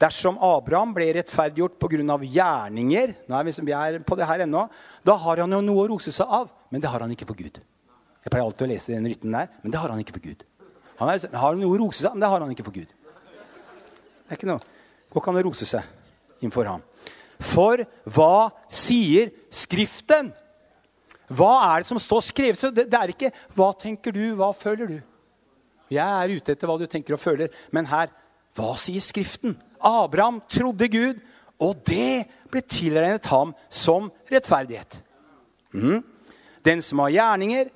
Dersom 0.00 0.38
Abraham 0.40 0.94
ble 0.96 1.10
rettferdiggjort 1.18 1.78
pga. 1.78 2.16
gjerninger 2.24 3.14
nå 3.28 3.36
er 3.36 3.44
vi, 3.44 3.54
vi 3.62 3.72
er 3.76 3.98
på 4.00 4.16
det 4.16 4.26
her 4.26 4.46
ennå, 4.46 4.68
Da 5.04 5.14
har 5.16 5.36
han 5.36 5.52
jo 5.52 5.60
noe 5.60 5.84
å 5.84 5.88
rose 5.88 6.10
seg 6.10 6.26
av, 6.26 6.50
men 6.70 6.80
det 6.80 6.88
har 6.88 7.00
han 7.00 7.10
ikke 7.10 7.26
for 7.26 7.36
Gud. 7.36 7.60
Jeg 8.24 8.30
pleier 8.30 8.44
alltid 8.44 8.66
å 8.66 8.70
lese 8.70 8.92
den 8.92 9.06
rytten 9.06 9.32
der, 9.32 9.48
men 9.62 9.70
det 9.70 9.78
har 9.78 9.90
han 9.90 10.00
ikke 10.00 10.16
for 10.16 10.24
Gud. 10.24 10.44
Han 10.98 11.08
er, 11.08 11.36
har 11.36 11.54
noe 11.54 11.74
å 11.74 11.78
rose 11.78 12.00
seg 12.00 12.10
av, 12.10 12.14
men 12.16 12.20
det 12.20 12.28
har 12.32 12.40
han 12.40 12.50
ikke 12.50 12.64
for 12.64 12.72
Gud. 12.76 12.90
Det 12.90 14.34
er 14.34 14.40
ikke 14.40 14.50
noe. 14.50 14.60
Går 15.10 15.22
ikke 15.22 15.32
an 15.32 15.40
å 15.40 15.44
rose 15.46 15.66
seg 15.68 16.40
innenfor 16.40 16.68
ham. 16.68 16.82
For 17.40 17.82
hva 18.04 18.50
sier 18.68 19.32
Skriften? 19.50 20.30
Hva 21.30 21.52
er 21.70 21.82
det 21.82 21.88
som 21.88 22.00
står 22.02 22.24
skrevet? 22.26 22.74
Det, 22.74 22.86
det 22.90 22.98
er 22.98 23.12
ikke 23.14 23.32
'hva 23.54 23.72
tenker 23.78 24.12
du', 24.12 24.36
'hva 24.36 24.52
føler 24.54 24.86
du'? 24.86 25.02
Jeg 25.90 26.06
er 26.06 26.36
ute 26.36 26.52
etter 26.52 26.66
hva 26.66 26.78
du 26.78 26.86
tenker 26.86 27.14
og 27.14 27.20
føler. 27.20 27.48
Men 27.72 27.86
her 27.86 28.10
hva 28.54 28.74
sier 28.78 29.00
Skriften? 29.00 29.56
Abraham 29.80 30.40
trodde 30.48 30.88
Gud, 30.88 31.20
og 31.60 31.82
det 31.86 32.26
ble 32.50 32.60
tilregnet 32.60 33.26
ham 33.26 33.54
som 33.68 34.10
rettferdighet. 34.30 35.02
Mm. 35.72 36.02
Den 36.64 36.82
som 36.82 36.98
har 36.98 37.14
gjerninger, 37.14 37.70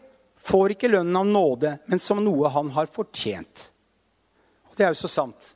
får 0.44 0.74
ikke 0.74 0.90
lønnen 0.92 1.16
av 1.16 1.26
nåde, 1.26 1.76
men 1.88 2.00
som 2.02 2.20
noe 2.20 2.50
han 2.52 2.68
har 2.74 2.90
fortjent. 2.92 3.70
Og 4.68 4.76
Det 4.76 4.84
er 4.84 4.92
jo 4.92 5.00
så 5.04 5.08
sant. 5.08 5.54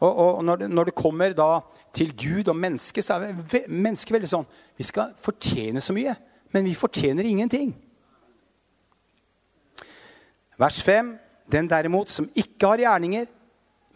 Og, 0.00 0.10
og 0.10 0.44
når, 0.44 0.62
det, 0.62 0.68
når, 0.70 0.88
det, 0.88 0.96
kommer 0.96 1.34
da 1.36 1.48
til 1.92 2.12
Gud 2.16 2.48
og 2.48 2.56
mennesket, 2.56 3.04
så 3.04 3.18
er 3.18 3.66
mennesket 3.68 4.14
veldig 4.14 4.30
sånn 4.30 4.46
Vi 4.78 4.86
skal 4.86 5.14
fortjene 5.20 5.82
så 5.82 5.94
mye, 5.96 6.14
men 6.54 6.66
vi 6.66 6.74
fortjener 6.78 7.26
ingenting. 7.26 7.74
Vers 10.60 10.80
5.: 10.84 11.14
Den 11.50 11.68
derimot 11.70 12.10
som 12.10 12.28
ikke 12.34 12.66
har 12.66 12.84
gjerninger, 12.84 13.26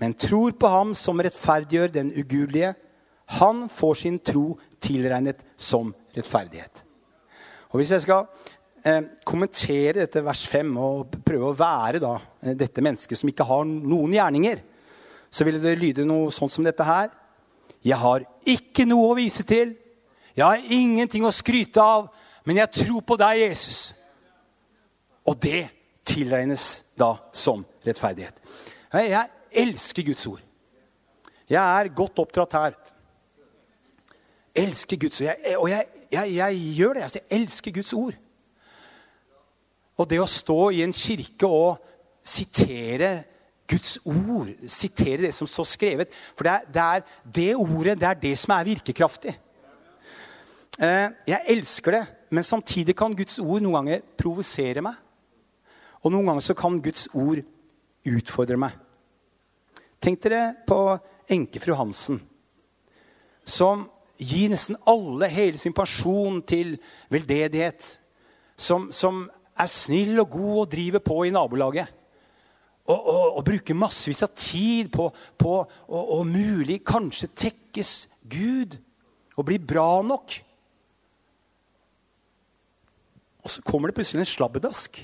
men 0.01 0.15
tror 0.15 0.57
på 0.59 0.69
ham 0.69 0.95
som 0.95 1.21
rettferdiggjør 1.23 1.93
den 1.95 2.11
ugudelige, 2.13 2.75
han 3.39 3.69
får 3.69 3.95
sin 3.95 4.19
tro 4.19 4.59
tilregnet 4.81 5.45
som 5.57 5.95
rettferdighet. 6.17 6.85
Og 7.71 7.81
Hvis 7.81 7.91
jeg 7.91 8.05
skal 8.05 8.27
eh, 8.85 9.03
kommentere 9.25 10.01
dette 10.03 10.23
vers 10.25 10.45
5 10.47 10.77
og 10.77 11.17
prøve 11.27 11.51
å 11.51 11.57
være 11.59 12.03
da, 12.03 12.19
eh, 12.43 12.55
dette 12.55 12.83
mennesket 12.85 13.19
som 13.19 13.31
ikke 13.31 13.47
har 13.49 13.65
noen 13.65 14.13
gjerninger, 14.15 14.61
så 15.31 15.45
ville 15.47 15.63
det 15.63 15.79
lyde 15.81 16.07
noe 16.07 16.31
sånn 16.31 16.53
som 16.53 16.65
dette 16.65 16.85
her. 16.87 17.11
Jeg 17.85 17.99
har 18.01 18.25
ikke 18.49 18.87
noe 18.89 19.11
å 19.11 19.17
vise 19.19 19.45
til. 19.47 19.75
Jeg 20.35 20.45
har 20.45 20.73
ingenting 20.73 21.27
å 21.27 21.33
skryte 21.35 21.83
av, 21.83 22.09
men 22.45 22.59
jeg 22.63 22.85
tror 22.85 23.05
på 23.07 23.17
deg, 23.21 23.45
Jesus. 23.45 23.93
Og 25.29 25.37
det 25.41 25.69
tilregnes 26.05 26.85
da 26.99 27.15
som 27.33 27.65
rettferdighet. 27.85 28.37
Jeg 28.95 29.29
elsker 29.65 30.07
Guds 30.07 30.27
ord. 30.31 30.43
Jeg 31.49 31.61
er 31.61 31.93
godt 31.95 32.19
oppdratt 32.23 32.57
her. 32.57 32.77
Elsker 34.55 35.01
Guds 35.01 35.21
ord. 35.21 35.29
Jeg, 35.29 35.57
og 35.59 35.69
jeg, 35.71 35.87
jeg, 36.13 36.35
jeg, 36.37 36.61
gjør 36.79 36.95
det. 36.95 37.03
Altså, 37.03 37.21
jeg 37.23 37.41
elsker 37.41 37.75
Guds 37.75 37.93
ord. 37.93 38.19
Og 39.97 40.11
det 40.11 40.21
å 40.21 40.31
stå 40.31 40.59
i 40.75 40.83
en 40.85 40.95
kirke 40.95 41.47
og 41.47 41.77
sitere 42.25 43.13
Guds 43.71 43.97
ord, 44.05 44.51
sitere 44.69 45.25
det 45.25 45.33
som 45.33 45.49
står 45.49 45.67
skrevet 45.71 46.11
For 46.37 46.45
det 46.45 46.53
er, 46.53 46.67
det, 46.69 46.83
er 46.83 47.31
det 47.37 47.49
ordet 47.57 47.97
det 48.01 48.09
er 48.11 48.21
det 48.21 48.35
som 48.39 48.53
er 48.57 48.69
virkekraftig. 48.69 49.33
Eh, 50.79 51.09
jeg 51.31 51.41
elsker 51.55 51.97
det, 51.97 52.05
men 52.35 52.45
samtidig 52.45 52.97
kan 52.99 53.15
Guds 53.17 53.39
ord 53.39 53.63
noen 53.63 53.79
ganger 53.79 54.05
provosere 54.19 54.83
meg. 54.85 54.99
Og 56.05 56.13
noen 56.13 56.29
ganger 56.29 56.45
så 56.45 56.57
kan 56.59 56.81
Guds 56.83 57.07
ord 57.15 57.41
utfordre 58.05 58.59
meg. 58.61 58.77
Tenk 60.03 60.21
dere 60.21 60.51
på 60.69 60.79
enkefru 61.33 61.73
Hansen, 61.79 62.19
som 63.45 63.87
gir 64.21 64.51
nesten 64.53 64.77
alle, 64.89 65.31
hele 65.33 65.59
sin 65.61 65.73
pensjon 65.77 66.43
til 66.45 66.77
veldedighet. 67.13 67.87
Som, 68.57 68.91
som 68.93 69.25
er 69.59 69.71
snill 69.71 70.21
og 70.23 70.31
god 70.31 70.59
og 70.61 70.69
driver 70.71 71.03
på 71.03 71.25
i 71.27 71.33
nabolaget. 71.35 71.89
Og, 72.85 72.99
og, 72.99 73.37
og 73.39 73.45
bruke 73.47 73.75
massevis 73.75 74.23
av 74.27 74.35
tid 74.37 74.91
på, 74.93 75.09
på 75.41 75.53
å 75.89 76.19
mulig 76.29 76.83
kanskje 76.85 77.31
tekkes 77.33 77.93
Gud 78.29 78.77
og 79.39 79.47
bli 79.49 79.57
bra 79.59 80.03
nok. 80.05 80.37
Og 83.45 83.53
så 83.53 83.65
kommer 83.65 83.89
det 83.89 83.97
plutselig 83.97 84.25
en 84.25 84.33
slabbedask 84.35 85.01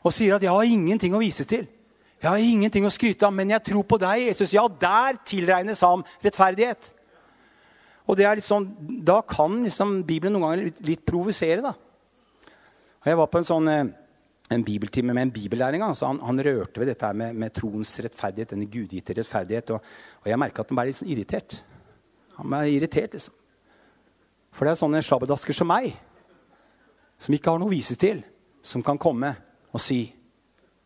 og 0.00 0.14
sier 0.16 0.34
at 0.34 0.42
'jeg 0.42 0.50
har 0.50 0.62
ingenting 0.64 1.14
å 1.14 1.20
vise 1.20 1.44
til'. 1.44 1.68
Jeg 2.22 2.30
har 2.30 2.36
ingenting 2.36 2.84
å 2.84 2.92
skryte 2.92 3.26
av, 3.26 3.32
men 3.32 3.50
jeg 3.50 3.64
tror 3.64 3.82
på 3.82 3.98
deg, 3.98 4.26
Jesus. 4.28 4.52
Ja, 4.52 4.68
der 4.68 5.16
tilregnes 5.24 5.80
ham 5.80 6.04
rettferdighet. 6.24 6.92
Og 8.06 8.16
det 8.16 8.26
er 8.26 8.34
litt 8.34 8.44
sånn, 8.44 8.68
Da 9.04 9.20
kan 9.20 9.62
liksom 9.64 10.02
Bibelen 10.04 10.32
noen 10.32 10.42
ganger 10.42 10.64
litt, 10.64 10.80
litt 10.80 11.06
provosere. 11.06 11.62
da. 11.62 11.72
Og 13.00 13.06
Jeg 13.06 13.16
var 13.16 13.26
på 13.26 13.38
en 13.38 13.44
sånn 13.44 13.68
eh, 13.68 13.84
en 14.50 14.64
bibeltime 14.64 15.14
med 15.14 15.22
en 15.22 15.32
bibellæring. 15.32 15.82
Altså 15.82 16.06
han, 16.06 16.20
han, 16.20 16.42
rørte 16.44 16.80
ved 16.80 16.86
dette 16.90 17.12
med, 17.14 17.34
med 17.34 17.54
troens 17.54 17.92
rettferdighet, 18.02 18.50
denne 18.50 18.66
gudgitte 18.66 19.14
rettferdighet. 19.16 19.70
Og, 19.70 19.82
og 20.22 20.30
jeg 20.30 20.38
merka 20.38 20.64
at 20.64 20.72
han 20.72 20.80
ble 20.80 20.86
litt 20.88 20.98
sånn 20.98 21.12
irritert. 21.12 21.60
Han 22.38 22.50
ble 22.50 22.64
irritert, 22.74 23.14
liksom. 23.14 23.36
For 24.50 24.66
det 24.66 24.72
er 24.72 24.80
sånne 24.80 25.02
slabbedasker 25.06 25.54
som 25.54 25.68
meg, 25.70 25.92
som 27.20 27.36
ikke 27.36 27.52
har 27.52 27.60
noe 27.62 27.70
å 27.70 27.74
vise 27.74 27.94
til, 28.00 28.24
som 28.66 28.82
kan 28.82 28.98
komme 28.98 29.36
og 29.70 29.80
si 29.80 30.16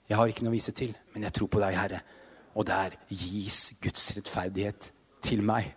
'Jeg 0.04 0.18
har 0.18 0.28
ikke 0.28 0.44
noe 0.44 0.52
å 0.52 0.58
vise 0.58 0.72
til, 0.72 0.94
men 1.14 1.22
jeg 1.22 1.32
tror 1.32 1.48
på 1.48 1.60
deg, 1.60 1.74
Herre.' 1.74 2.02
Og 2.54 2.66
der 2.66 2.90
gis 3.08 3.72
Guds 3.80 4.16
rettferdighet 4.16 4.92
til 5.22 5.42
meg. 5.42 5.74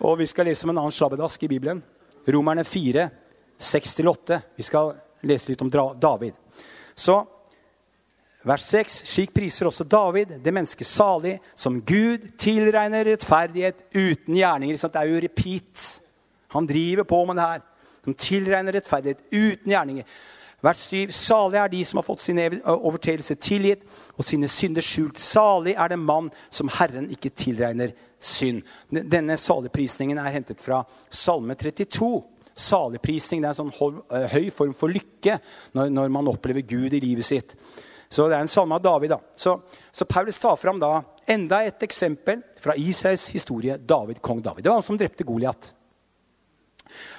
og 0.00 0.18
vi 0.18 0.26
skal 0.26 0.46
lese 0.46 0.64
om 0.64 0.70
en 0.70 0.78
annen 0.78 0.92
slabbedask 0.92 1.42
i 1.42 1.48
Bibelen. 1.48 1.82
Romerne 2.28 2.64
4, 2.64 3.10
6-8. 3.58 4.40
Vi 4.56 4.62
skal 4.62 4.94
lese 5.22 5.50
litt 5.50 5.62
om 5.62 5.70
David. 5.70 6.34
Så 6.94 7.18
vers 8.46 8.64
6. 8.70 9.02
Slik 9.08 9.34
priser 9.34 9.68
også 9.68 9.84
David 9.84 10.38
det 10.44 10.54
mennesket 10.54 10.86
salig 10.86 11.36
som 11.58 11.80
Gud 11.82 12.30
tilregner 12.40 13.06
rettferdighet 13.06 13.84
uten 13.94 14.38
gjerninger. 14.38 14.78
Det 14.78 15.02
er 15.02 15.12
jo 15.12 15.22
repeat. 15.26 15.86
Han 16.54 16.66
driver 16.66 17.04
på 17.04 17.24
med 17.26 17.36
det 17.36 17.46
her. 17.50 17.62
Som 18.04 18.14
tilregner 18.14 18.78
rettferdighet 18.78 19.24
uten 19.32 19.72
gjerninger. 19.72 20.04
Vers 20.64 20.80
7. 20.90 21.12
Salig 21.14 21.58
er 21.60 21.70
de 21.70 21.84
som 21.86 22.00
har 22.00 22.06
fått 22.06 22.24
sine 22.24 22.48
overtredelser 22.66 23.36
tilgitt 23.38 23.84
og 24.16 24.26
sine 24.26 24.48
synder 24.50 24.82
skjult. 24.82 25.20
Salig 25.22 25.76
er 25.78 25.92
det 25.92 26.00
mann 26.02 26.32
som 26.50 26.70
Herren 26.80 27.06
ikke 27.14 27.30
tilregner 27.30 27.92
synd. 28.18 28.64
Denne 28.90 29.36
saligprisningen 29.38 30.18
er 30.18 30.34
hentet 30.34 30.62
fra 30.62 30.82
Salme 31.14 31.54
32. 31.54 32.10
Saligprisning 32.58 33.42
det 33.42 33.50
er 33.50 33.56
en 33.56 33.72
sånn 33.72 34.00
eh, 34.14 34.26
høy 34.34 34.48
form 34.54 34.74
for 34.76 34.92
lykke 34.92 35.38
når, 35.78 35.92
når, 35.94 36.12
man 36.14 36.30
opplever 36.30 36.66
Gud 36.66 36.96
i 36.96 37.02
livet 37.02 37.26
sitt. 37.26 37.54
Så 38.08 38.26
det 38.28 38.38
er 38.38 38.44
en 38.44 38.50
salme 38.50 38.76
av 38.76 38.84
David. 38.84 39.14
da. 39.14 39.20
Så, 39.36 39.58
så 39.92 40.08
Paulus 40.08 40.40
tar 40.40 40.56
fram 40.60 40.80
da 40.80 41.02
enda 41.28 41.60
et 41.66 41.82
eksempel 41.84 42.42
fra 42.58 42.76
Israels 42.80 43.28
historie. 43.34 43.76
David, 43.78 44.22
Kong 44.24 44.40
David. 44.42 44.64
Det 44.64 44.72
var 44.72 44.80
han 44.80 44.86
som 44.86 44.98
drepte 44.98 45.26
Goliat. 45.28 45.74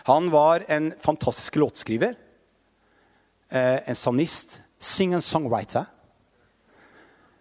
Han 0.09 0.31
var 0.33 0.65
en 0.67 0.89
fantastisk 0.99 1.59
låtskriver 1.61 2.17
eh, 3.49 3.89
en 3.89 3.95
salmist, 3.95 4.61
singer-songwriter. 4.79 5.85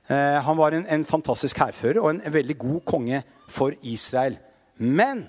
Eh, 0.06 0.42
han 0.42 0.56
var 0.56 0.72
en, 0.72 0.86
en 0.86 1.04
fantastisk 1.04 1.58
hærfører 1.60 2.00
og 2.00 2.10
en, 2.10 2.22
en, 2.24 2.34
veldig 2.34 2.58
god 2.58 2.80
konge 2.88 3.22
for 3.48 3.74
Israel. 3.82 4.38
Men 4.78 5.26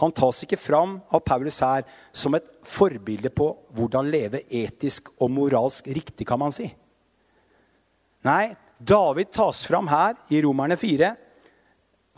han 0.00 0.14
tas 0.14 0.42
ikke 0.44 0.60
fram 0.60 0.98
av 1.14 1.24
Paulus 1.26 1.60
her 1.64 1.86
som 2.12 2.36
et 2.38 2.46
forbilde 2.66 3.30
på 3.34 3.48
hvordan 3.76 4.10
leve 4.12 4.44
etisk 4.46 5.10
og 5.18 5.32
moralsk 5.34 5.88
riktig, 5.90 6.26
kan 6.28 6.40
man 6.40 6.54
si. 6.54 6.68
Nei, 8.26 8.54
David 8.78 9.32
tas 9.34 9.64
fram 9.66 9.88
her 9.90 10.14
i 10.30 10.42
Romerne 10.44 10.76
4, 10.78 11.10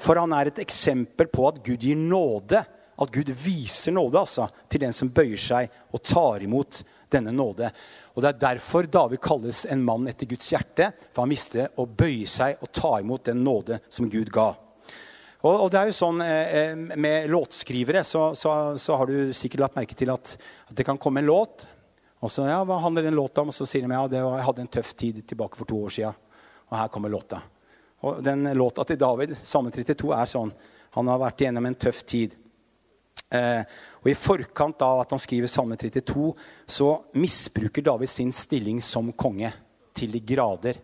for 0.01 0.21
han 0.21 0.33
er 0.37 0.51
et 0.51 0.61
eksempel 0.63 1.29
på 1.33 1.49
at 1.49 1.61
Gud 1.65 1.85
gir 1.85 1.99
nåde. 1.99 2.63
At 3.01 3.13
Gud 3.13 3.31
viser 3.33 3.95
nåde 3.97 4.21
altså, 4.21 4.49
til 4.69 4.83
den 4.83 4.93
som 4.93 5.09
bøyer 5.13 5.41
seg 5.41 5.71
og 5.93 6.03
tar 6.05 6.43
imot 6.45 6.83
denne 7.13 7.33
nåde. 7.33 7.71
Og 8.15 8.23
Det 8.23 8.29
er 8.29 8.43
derfor 8.43 8.89
David 8.89 9.21
kalles 9.25 9.65
en 9.65 9.85
mann 9.85 10.09
etter 10.09 10.29
Guds 10.29 10.51
hjerte. 10.53 10.91
For 11.13 11.25
han 11.25 11.33
visste 11.33 11.69
å 11.81 11.87
bøye 11.87 12.29
seg 12.29 12.61
og 12.61 12.73
ta 12.77 12.99
imot 13.01 13.25
den 13.31 13.45
nåde 13.45 13.81
som 13.89 14.09
Gud 14.11 14.29
ga. 14.33 14.53
Og, 15.41 15.55
og 15.55 15.69
det 15.73 15.81
er 15.81 15.89
jo 15.89 15.97
sånn 15.97 16.21
eh, 16.25 16.55
eh, 16.61 16.73
Med 17.01 17.31
låtskrivere 17.33 18.03
så, 18.05 18.31
så, 18.37 18.77
så, 18.81 18.97
har 19.01 19.09
du 19.09 19.33
sikkert 19.37 19.65
lagt 19.65 19.79
merke 19.79 19.97
til 19.97 20.13
at, 20.13 20.35
at, 20.69 20.75
det 20.77 20.85
kan 20.87 21.01
komme 21.01 21.23
en 21.23 21.31
låt. 21.31 21.65
Og 22.21 22.33
så 22.33 22.45
ja, 22.49 22.59
hva 22.69 22.81
handler 22.85 23.09
den 23.09 23.17
låta 23.17 23.41
om? 23.41 23.53
Og 23.53 23.57
så 23.57 23.69
sier 23.69 23.87
de 23.87 23.97
ja, 23.97 24.03
det 24.11 24.21
var, 24.25 24.37
jeg 24.37 24.49
hadde 24.51 24.67
en 24.67 24.75
tøff 24.77 24.93
tid 24.93 25.23
tilbake 25.25 25.57
for 25.57 25.69
to 25.71 25.81
år 25.87 25.97
siden. 25.97 26.21
Og 26.69 26.77
her 26.77 26.93
kommer 26.93 27.13
låta. 27.13 27.41
Og 28.05 28.21
den 28.25 28.45
låta 28.57 28.85
til 28.85 29.01
David, 29.01 29.35
Salme 29.45 29.73
32, 29.73 30.13
er 30.17 30.29
sånn. 30.29 30.53
Han 30.97 31.09
har 31.11 31.21
vært 31.21 31.43
igjennom 31.43 31.67
en 31.69 31.79
tøff 31.81 32.03
tid. 32.09 32.37
Eh, 33.31 33.63
og 34.01 34.09
I 34.11 34.17
forkant 34.17 34.83
av 34.85 35.03
at 35.03 35.13
han 35.15 35.23
skriver 35.23 35.51
Salme 35.51 35.77
32, 35.81 36.31
så 36.67 36.93
misbruker 37.17 37.85
David 37.87 38.13
sin 38.13 38.33
stilling 38.35 38.81
som 38.85 39.13
konge 39.13 39.53
til 39.97 40.13
de 40.17 40.23
grader. 40.25 40.81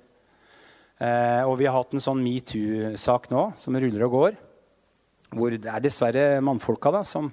Eh, 0.96 1.42
og 1.44 1.58
Vi 1.60 1.66
har 1.68 1.76
hatt 1.76 1.92
en 1.92 2.00
sånn 2.00 2.22
metoo-sak 2.24 3.28
nå 3.28 3.50
som 3.60 3.76
ruller 3.76 4.04
og 4.06 4.14
går. 4.14 4.36
Hvor 5.36 5.52
det 5.52 5.68
er 5.68 5.82
dessverre 5.84 6.24
mannfolka 6.40 6.92
da, 6.94 7.02
som, 7.04 7.28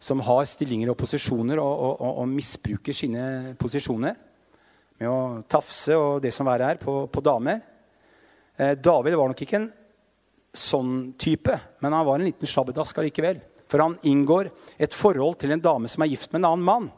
som 0.00 0.22
har 0.24 0.46
stillinger 0.48 0.92
og 0.92 0.96
posisjoner 1.00 1.60
og, 1.60 1.72
og, 1.98 2.12
og, 2.22 2.28
misbruker 2.32 2.96
sine 2.96 3.56
posisjoner. 3.60 4.16
med 4.98 5.08
å 5.10 5.42
tafse 5.46 5.94
og 5.94 6.22
det 6.22 6.32
som 6.34 6.48
verre 6.48 6.72
er, 6.72 6.80
på, 6.80 7.06
på 7.12 7.20
damer. 7.20 7.60
Eh, 8.56 8.74
David 8.74 9.14
var 9.14 9.28
nok 9.28 9.42
ikke 9.44 9.60
en 9.60 9.68
sånn 10.54 11.12
type, 11.20 11.54
men 11.80 11.92
han 11.92 12.06
var 12.06 12.18
en 12.18 12.26
liten 12.26 12.48
slabbedask 12.48 12.98
allikevel. 12.98 13.42
For 13.68 13.84
han 13.84 13.98
inngår 14.08 14.48
et 14.80 14.96
forhold 14.96 15.36
til 15.42 15.52
en 15.52 15.60
dame 15.60 15.90
som 15.92 16.02
er 16.02 16.10
gift 16.14 16.32
med 16.32 16.40
en 16.40 16.48
annen 16.54 16.64
mann. 16.64 16.88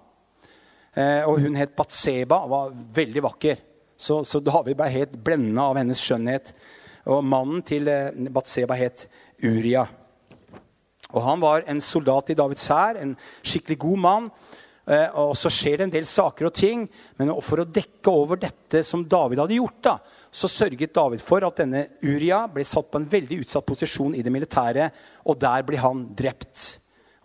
Eh, 0.95 1.27
og 1.27 1.43
hun 1.43 1.59
het 1.59 1.75
Batseba 1.75 2.45
og 2.45 2.55
var 2.55 2.79
veldig 2.95 3.25
vakker. 3.27 3.67
Så, 4.01 4.23
så 4.25 4.41
David 4.41 4.79
ble 4.79 4.89
helt 4.95 5.17
blenda 5.21 5.69
av 5.69 5.81
hennes 5.81 6.01
skjønnhet. 6.01 6.55
Og 7.11 7.25
mannen 7.25 7.65
til 7.67 7.89
eh, 7.91 8.15
Batseba 8.33 8.77
het 8.79 9.07
Uria. 9.45 9.85
Og 11.11 11.23
han 11.27 11.43
var 11.43 11.67
en 11.69 11.83
soldat 11.83 12.31
i 12.31 12.39
Davids 12.39 12.69
hær, 12.71 12.97
en 13.01 13.17
skikkelig 13.43 13.79
god 13.83 14.03
mann. 14.05 14.31
Eh, 14.91 15.09
og 15.21 15.35
så 15.39 15.51
skjer 15.53 15.81
det 15.81 15.89
en 15.89 15.95
del 15.95 16.09
saker 16.09 16.49
og 16.49 16.57
ting. 16.57 16.87
Men 17.21 17.35
for 17.45 17.63
å 17.63 17.69
dekke 17.69 18.15
over 18.15 18.41
dette 18.41 18.85
som 18.87 19.05
David 19.05 19.43
hadde 19.43 19.59
gjort, 19.59 19.81
da, 19.85 19.97
så 20.31 20.51
sørget 20.51 20.95
David 20.97 21.25
for 21.25 21.45
at 21.47 21.61
denne 21.61 21.87
Uria 22.07 22.45
ble 22.53 22.65
satt 22.69 22.91
på 22.91 23.01
en 23.01 23.09
veldig 23.11 23.43
utsatt 23.45 23.67
posisjon 23.67 24.17
i 24.17 24.25
det 24.25 24.33
militære. 24.33 24.91
Og 25.29 25.41
der 25.43 25.67
ble 25.67 25.81
han 25.83 26.07
drept. 26.17 26.79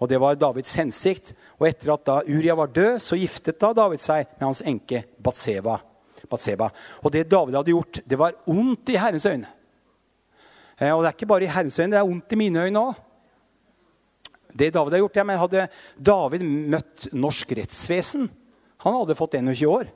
Og 0.04 0.12
det 0.12 0.20
var 0.20 0.36
Davids 0.40 0.76
hensikt. 0.76 1.36
Og 1.60 1.70
etter 1.70 1.94
at 1.94 2.08
da 2.08 2.22
Uria 2.28 2.58
var 2.58 2.74
død, 2.74 2.98
så 3.04 3.20
giftet 3.20 3.62
da 3.62 3.72
David 3.78 4.04
seg 4.04 4.28
med 4.36 4.50
hans 4.50 4.66
enke 4.66 5.06
Batseba. 5.24 5.80
Batseba. 6.30 6.70
Og 7.04 7.14
det 7.14 7.28
David 7.32 7.58
hadde 7.60 7.74
gjort, 7.74 8.02
det 8.06 8.20
var 8.20 8.38
ondt 8.52 8.94
i 8.94 9.00
Herrens 9.00 9.26
øyne. 9.26 9.50
Eh, 10.78 10.92
og 10.92 11.04
det 11.04 11.10
er 11.10 11.18
ikke 11.18 11.30
bare 11.32 11.48
i 11.48 11.52
Herrens 11.52 11.80
øyne, 11.80 11.92
det 11.96 12.02
er 12.02 12.10
ondt 12.10 12.36
i 12.36 12.40
mine 12.40 12.66
øyne 12.66 12.82
òg. 12.82 13.04
Det 14.56 14.72
David 14.74 14.96
har 14.96 15.04
gjort, 15.04 15.18
ja, 15.20 15.24
men 15.28 15.40
Hadde 15.40 15.68
David 16.00 16.44
møtt 16.48 17.10
norsk 17.12 17.50
rettsvesen 17.58 18.30
Han 18.86 18.94
hadde 19.02 19.18
fått 19.20 19.36
21 19.36 19.68
år. 19.68 19.90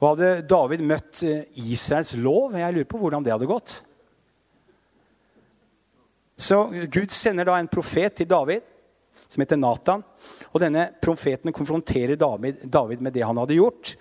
Og 0.00 0.06
hadde 0.14 0.30
David 0.48 0.80
møtt 0.80 1.22
eh, 1.28 1.44
Israels 1.60 2.14
lov 2.16 2.56
Jeg 2.56 2.72
lurer 2.72 2.88
på 2.88 3.00
hvordan 3.02 3.24
det 3.24 3.34
hadde 3.34 3.50
gått. 3.50 3.82
Så 6.40 6.64
Gud 6.90 7.12
sender 7.14 7.46
da 7.46 7.58
en 7.60 7.70
profet 7.70 8.16
til 8.16 8.30
David 8.30 8.64
som 9.28 9.42
heter 9.42 9.60
Nathan. 9.60 10.02
Og 10.52 10.60
denne 10.60 10.88
profeten 11.02 11.54
konfronterer 11.54 12.18
David, 12.20 12.64
David 12.64 13.04
med 13.04 13.14
det 13.14 13.24
han 13.24 13.38
hadde 13.40 13.56
gjort. 13.56 13.94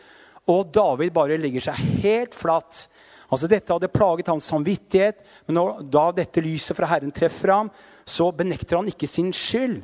Og 0.49 0.71
David 0.73 1.13
bare 1.13 1.37
legger 1.39 1.67
seg 1.69 1.79
helt 2.01 2.35
flat. 2.35 2.85
Altså 3.31 3.47
Dette 3.47 3.71
hadde 3.71 3.91
plaget 3.91 4.31
hans 4.31 4.49
samvittighet, 4.51 5.21
men 5.47 5.59
når, 5.59 5.81
da 5.87 6.09
dette 6.15 6.43
lyset 6.43 6.75
fra 6.77 6.89
Herren 6.89 7.13
treffer 7.15 7.53
ham, 7.53 7.71
så 8.05 8.31
benekter 8.35 8.79
han 8.79 8.89
ikke 8.91 9.07
sin 9.07 9.31
skyld. 9.35 9.79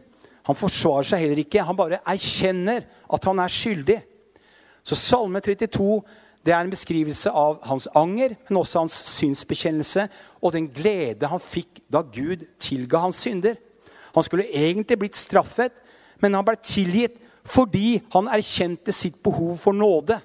Han 0.47 0.57
forsvarer 0.57 1.07
seg 1.07 1.23
heller 1.23 1.41
ikke. 1.43 1.63
Han 1.63 1.77
bare 1.77 2.01
erkjenner 2.07 2.87
at 3.13 3.27
han 3.27 3.39
er 3.43 3.51
skyldig. 3.51 3.99
Så 4.87 4.95
Salme 4.99 5.41
32 5.43 6.01
det 6.47 6.53
er 6.55 6.63
en 6.63 6.71
beskrivelse 6.71 7.31
av 7.35 7.57
hans 7.67 7.89
anger, 7.97 8.37
men 8.47 8.59
også 8.61 8.79
hans 8.79 8.95
synsbekjennelse 9.17 10.05
og 10.39 10.53
den 10.55 10.69
glede 10.71 11.27
han 11.27 11.43
fikk 11.43 11.81
da 11.91 11.99
Gud 12.07 12.45
tilga 12.63 13.01
hans 13.03 13.19
synder. 13.19 13.57
Han 14.15 14.23
skulle 14.23 14.47
egentlig 14.47 14.95
blitt 15.01 15.19
straffet, 15.19 15.73
men 16.23 16.37
han 16.37 16.47
ble 16.47 16.55
tilgitt 16.63 17.19
fordi 17.47 17.97
han 18.15 18.31
erkjente 18.31 18.95
sitt 18.95 19.19
behov 19.23 19.57
for 19.59 19.75
nåde. 19.75 20.21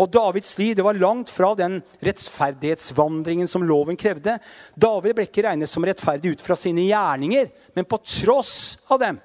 Og 0.00 0.08
Davids 0.08 0.54
liv 0.58 0.74
det 0.78 0.84
var 0.84 0.96
langt 0.96 1.30
fra 1.32 1.52
den 1.58 1.80
rettferdighetsvandringen 2.00 3.48
som 3.50 3.64
loven 3.66 3.98
krevde. 4.00 4.38
David 4.74 5.16
ble 5.16 5.26
ikke 5.28 5.44
regnet 5.44 5.68
som 5.68 5.84
rettferdig 5.84 6.34
ut 6.36 6.44
fra 6.44 6.56
sine 6.56 6.86
gjerninger, 6.88 7.50
men 7.76 7.88
på 7.88 8.00
tross 8.00 8.54
av 8.88 9.02
dem. 9.02 9.20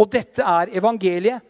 Og 0.00 0.10
dette 0.12 0.46
er 0.46 0.76
evangeliet. 0.78 1.42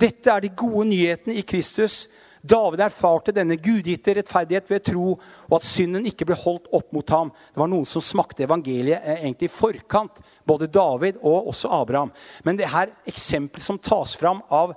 Dette 0.00 0.32
er 0.32 0.44
de 0.44 0.52
gode 0.56 0.86
nyhetene 0.92 1.36
i 1.40 1.46
Kristus. 1.46 2.04
David 2.40 2.80
erfarte 2.80 3.34
denne 3.36 3.58
gudgitte 3.60 4.14
rettferdighet 4.16 4.70
ved 4.70 4.84
tro, 4.88 5.16
og 5.48 5.56
at 5.58 5.66
synden 5.66 6.06
ikke 6.08 6.30
ble 6.30 6.38
holdt 6.40 6.70
opp 6.76 6.92
mot 6.96 7.12
ham. 7.12 7.32
Det 7.52 7.60
var 7.60 7.68
noen 7.68 7.88
som 7.88 8.04
smakte 8.04 8.46
evangeliet 8.46 9.02
eh, 9.02 9.26
egentlig 9.26 9.50
i 9.50 9.52
forkant. 9.52 10.22
Både 10.48 10.70
David 10.72 11.20
og 11.20 11.50
også 11.52 11.72
Abraham. 11.80 12.14
Men 12.44 12.60
det 12.60 12.70
her 12.72 12.94
eksempelet 13.08 13.66
som 13.66 13.80
tas 13.80 14.16
fram 14.16 14.40
av, 14.48 14.72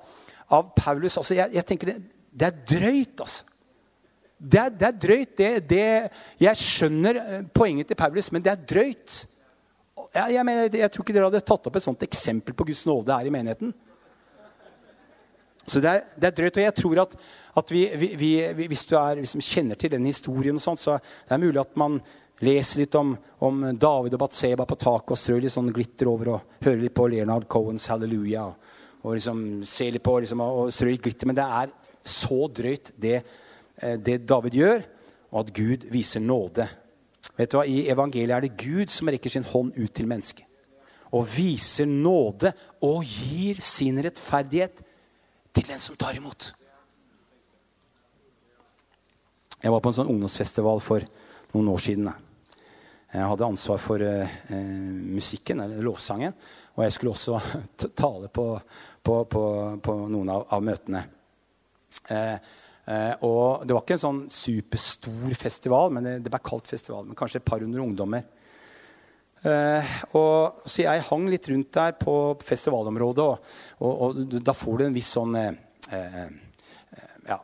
av 0.52 0.74
Paulus 0.76 1.16
altså 1.22 1.38
jeg, 1.40 1.56
jeg 1.56 1.68
tenker 1.70 1.94
det, 1.94 1.98
det 2.34 2.50
er 2.50 2.62
drøyt, 2.70 3.20
altså. 3.22 3.50
Det 4.44 4.60
er, 4.60 4.74
det 4.76 4.88
er 4.88 4.96
drøyt. 5.00 5.38
Det, 5.38 5.50
det, 5.70 5.84
jeg 6.42 6.60
skjønner 6.60 7.20
eh, 7.22 7.46
poenget 7.56 7.88
til 7.88 7.96
Paulus, 8.00 8.32
men 8.34 8.44
det 8.44 8.52
er 8.52 8.66
drøyt. 8.74 9.20
Jeg, 10.14 10.34
jeg, 10.34 10.46
mener, 10.46 10.68
jeg, 10.68 10.92
tror 10.92 11.06
ikke 11.06 11.16
dere 11.16 11.30
hadde 11.30 11.44
tatt 11.48 11.70
opp 11.70 11.78
et 11.80 11.86
sånt 11.86 12.04
eksempel 12.04 12.56
på 12.58 12.66
Guds 12.68 12.84
nåde 12.90 13.16
her 13.16 13.30
i 13.30 13.32
menigheten. 13.34 13.72
Så 15.64 15.80
det 15.80 15.94
er, 15.94 16.04
det 16.20 16.28
er 16.28 16.36
drøyt. 16.36 16.60
Og 16.60 16.66
jeg 16.66 16.76
tror 16.76 17.02
at, 17.06 17.16
at 17.62 17.72
vi, 17.72 17.86
vi, 17.96 18.10
vi, 18.20 18.68
hvis 18.68 18.84
du 18.90 18.98
er, 19.00 19.22
liksom 19.22 19.46
kjenner 19.46 19.80
til 19.80 19.94
den 19.96 20.10
historien, 20.10 20.60
og 20.60 20.66
sånt, 20.66 20.84
så 20.84 20.98
det 21.00 21.38
er 21.38 21.44
mulig 21.46 21.62
at 21.62 21.80
man 21.80 22.02
leser 22.44 22.84
litt 22.84 22.98
om, 23.00 23.14
om 23.48 23.64
David 23.80 24.18
og 24.18 24.26
Batseba 24.26 24.66
på 24.68 24.80
taket 24.82 25.16
og 25.16 25.22
strør 25.22 25.46
litt 25.46 25.54
sånn 25.54 25.72
glitter 25.72 26.10
over 26.12 26.34
og 26.34 26.58
hører 26.66 26.82
litt 26.82 26.98
på 26.98 27.08
Leonard 27.14 27.48
Cohens 27.48 27.88
'Halleluja' 27.88 28.44
og, 28.44 28.74
og 29.04 29.16
liksom 29.16 29.40
ser 29.68 29.96
litt 29.96 30.04
på 30.04 30.18
liksom, 30.20 30.44
og 30.44 30.74
strør 30.74 30.92
litt 30.98 31.06
glitter. 31.06 31.30
Men 31.30 31.40
det 31.40 31.48
er 31.48 31.72
så 32.04 32.48
drøyt, 32.52 32.92
det, 33.00 33.24
eh, 33.82 33.98
det 33.98 34.26
David 34.28 34.58
gjør, 34.60 34.84
og 35.32 35.40
at 35.46 35.54
Gud 35.56 35.86
viser 35.92 36.22
nåde. 36.22 36.68
Vet 37.38 37.52
du 37.52 37.58
hva? 37.58 37.66
I 37.66 37.88
evangeliet 37.90 38.36
er 38.36 38.46
det 38.46 38.58
Gud 38.60 38.92
som 38.94 39.10
rekker 39.10 39.32
sin 39.32 39.48
hånd 39.48 39.74
ut 39.78 39.94
til 39.96 40.10
mennesket. 40.10 40.46
Og 41.14 41.26
viser 41.30 41.88
nåde 41.90 42.52
og 42.82 43.06
gir 43.06 43.62
sin 43.62 44.02
rettferdighet 44.02 44.84
til 45.54 45.70
den 45.70 45.82
som 45.82 45.98
tar 45.98 46.18
imot. 46.18 46.52
Jeg 49.64 49.72
var 49.72 49.80
på 49.80 49.94
en 49.94 49.96
sånn 49.96 50.10
ungdomsfestival 50.12 50.82
for 50.84 51.06
noen 51.54 51.70
år 51.72 51.84
siden. 51.86 52.10
Jeg 53.14 53.30
hadde 53.30 53.48
ansvar 53.48 53.78
for 53.80 54.02
uh, 54.02 54.40
musikken, 55.14 55.62
eller 55.64 55.86
lovsangen. 55.86 56.34
Og 56.76 56.84
jeg 56.84 56.96
skulle 56.96 57.14
også 57.14 57.40
tale 58.02 58.28
på, 58.34 58.48
på, 59.06 59.20
på, 59.30 59.44
på 59.86 59.98
noen 60.10 60.34
av, 60.34 60.48
av 60.52 60.66
møtene. 60.66 61.06
Eh, 62.10 62.38
eh, 62.86 63.26
og 63.26 63.66
det 63.68 63.76
var 63.76 63.84
ikke 63.84 63.98
en 63.98 64.06
sånn 64.06 64.24
superstor 64.34 65.36
festival, 65.40 65.94
men 65.96 66.08
det, 66.08 66.16
det 66.26 66.34
ble 66.34 66.42
kalt 66.44 66.70
festival. 66.70 67.06
Men 67.08 67.20
kanskje 67.20 67.42
et 67.42 67.48
par 67.48 67.64
hundre 67.64 67.84
ungdommer. 67.84 68.26
Eh, 69.44 69.96
og, 70.16 70.64
så 70.64 70.86
jeg 70.86 71.04
hang 71.10 71.26
litt 71.28 71.50
rundt 71.52 71.74
der 71.76 71.98
på 72.00 72.16
festivalområdet, 72.48 73.24
og, 73.28 73.56
og, 73.84 74.04
og 74.24 74.38
da 74.40 74.56
får 74.56 74.78
du 74.80 74.86
en 74.86 74.96
viss 74.96 75.10
sånn 75.18 75.36
eh, 75.36 76.22
Ja 77.28 77.42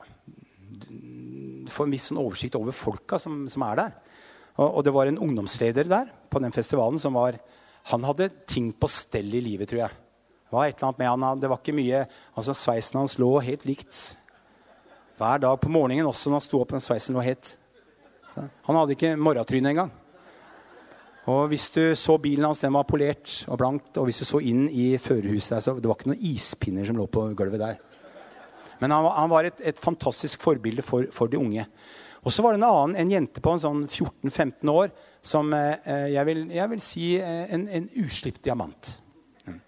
Du 0.88 1.68
får 1.68 1.90
en 1.90 1.92
viss 1.92 2.06
sånn 2.08 2.22
oversikt 2.22 2.56
over 2.56 2.76
folka 2.76 3.20
som, 3.20 3.42
som 3.52 3.66
er 3.68 3.82
der. 3.82 3.98
Og, 4.60 4.80
det 4.84 4.94
var 4.96 5.12
en 5.12 5.20
ungdomsleder 5.20 5.88
der 5.92 6.08
på 6.32 6.40
den 6.44 6.56
festivalen 6.56 7.00
som 7.00 7.16
var 7.20 7.38
Han 7.92 8.08
hadde 8.08 8.32
ting 8.48 8.72
på 8.76 8.88
stell 8.92 9.36
i 9.36 9.44
livet, 9.44 9.70
tror 9.72 9.84
jeg. 9.86 10.00
Det 10.50 10.56
var 10.56 10.66
et 10.68 10.80
eller 10.80 10.88
annet 10.88 11.00
med 11.04 11.10
han, 11.12 11.42
det 11.44 11.52
var 11.52 11.60
ikke 11.62 11.78
mye, 11.78 12.06
altså 12.40 12.56
Sveisen 12.58 13.00
hans 13.00 13.20
lå 13.22 13.30
helt 13.44 13.68
likt 13.68 14.00
hver 15.20 15.42
dag 15.44 15.58
på 15.60 15.72
morgenen 15.72 16.08
også 16.08 16.30
når 16.30 16.40
han 16.40 16.46
sto 16.46 16.62
opp 16.64 16.76
den 16.76 16.84
sveisen 16.84 17.18
lå 17.18 17.24
het. 17.26 17.56
Han 18.38 18.78
hadde 18.78 18.96
ikke 18.96 19.18
morgentryne 19.20 19.74
engang. 19.74 19.92
Og 21.30 21.50
hvis 21.52 21.68
du 21.76 21.82
så 22.00 22.16
bilen 22.22 22.48
hans, 22.48 22.62
den 22.64 22.74
var 22.74 22.88
polert 22.90 23.34
og 23.52 23.60
blankt. 23.60 23.98
Og 24.00 24.08
hvis 24.08 24.22
du 24.24 24.26
så 24.26 24.40
inn 24.42 24.68
i 24.72 24.94
førerhuset 24.98 25.58
der, 25.58 25.64
så 25.66 25.76
det 25.78 25.90
var 25.90 26.00
ikke 26.00 26.14
noen 26.14 26.28
ispinner 26.32 26.88
som 26.88 26.98
lå 26.98 27.06
på 27.12 27.26
gulvet 27.38 27.62
der. 27.62 27.82
Men 28.80 28.96
han 28.96 29.10
han 29.12 29.30
var 29.30 29.44
et, 29.44 29.60
et, 29.60 29.80
fantastisk 29.80 30.42
forbilde 30.42 30.82
for, 30.82 31.06
for, 31.12 31.28
de 31.28 31.38
unge. 31.38 31.66
Og 32.24 32.32
så 32.32 32.42
var 32.42 32.56
det 32.56 32.62
en 32.62 32.70
annen, 32.70 32.96
en 32.96 33.12
jente 33.12 33.44
på 33.44 33.52
en 33.52 33.62
sånn 33.62 33.84
14-15 33.88 34.72
år 34.72 34.94
som 35.22 35.52
eh, 35.54 36.08
jeg, 36.14 36.26
vil, 36.26 36.46
jeg, 36.56 36.70
vil, 36.72 36.82
si 36.82 37.10
eh, 37.20 37.44
en, 37.54 37.68
en 37.68 37.90
uslipt 38.00 38.40
diamant. 38.46 38.94
Mm. 39.44 39.60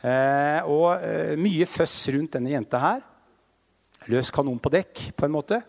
Eh, 0.00 0.72
og 0.72 1.04
eh, 1.04 1.36
mye 1.36 1.68
føss 1.68 1.98
rundt 2.16 2.38
denne 2.38 2.56
jenta 2.56 2.80
her 2.80 3.04
løs 4.12 4.30
kanon 4.34 4.58
på 4.62 4.72
dekk, 4.72 5.10
på 5.16 5.26
en 5.26 5.34
måte. 5.34 5.60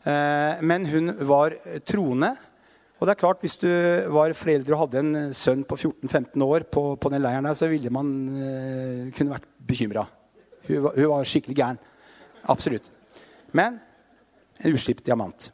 Eh, 0.00 0.62
men 0.64 0.86
hun 0.88 1.12
var 1.28 1.54
troende. 1.86 2.32
Og 3.00 3.06
det 3.08 3.14
er 3.14 3.20
klart, 3.20 3.40
Hvis 3.40 3.56
du 3.56 3.68
var 4.12 4.32
foreldre 4.36 4.74
og 4.74 4.80
hadde 4.84 5.00
en 5.00 5.34
sønn 5.34 5.64
på 5.64 5.76
14-15 5.76 6.42
år, 6.44 6.66
på, 6.68 6.96
på, 7.00 7.08
den 7.08 7.22
leiren 7.22 7.44
der, 7.44 7.54
så 7.56 7.68
ville 7.68 7.88
man 7.90 8.28
uh, 8.28 9.08
kunne 9.16 9.32
vært 9.32 9.46
bekymra. 9.56 10.04
Hun, 10.66 10.84
hun, 10.84 11.06
var 11.08 11.24
skikkelig 11.24 11.56
gæren. 11.56 11.80
Absolutt. 12.44 12.92
Men 13.56 13.80
en 14.60 14.76
uslipt 14.76 15.06
diamant. 15.06 15.48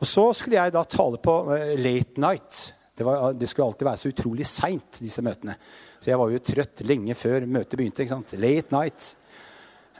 Og 0.00 0.06
Så 0.06 0.32
skulle 0.34 0.58
jeg 0.58 0.74
da 0.74 0.82
tale 0.82 1.22
på 1.22 1.36
uh, 1.52 1.54
late 1.78 2.18
night. 2.18 2.74
Det, 2.98 3.06
var, 3.06 3.38
det, 3.38 3.48
skulle 3.48 3.70
alltid 3.70 3.86
være 3.86 4.02
så 4.02 4.10
utrolig 4.10 4.46
seint, 4.50 4.98
disse 4.98 5.22
møtene. 5.22 5.54
Så 6.02 6.10
jeg 6.10 6.18
var 6.18 6.34
jo 6.34 6.42
trøtt 6.42 6.82
lenge 6.90 7.14
før 7.14 7.46
møtet 7.46 7.78
begynte. 7.78 8.02
ikke 8.02 8.16
sant? 8.16 8.34
Late 8.34 8.74
night. 8.74 9.12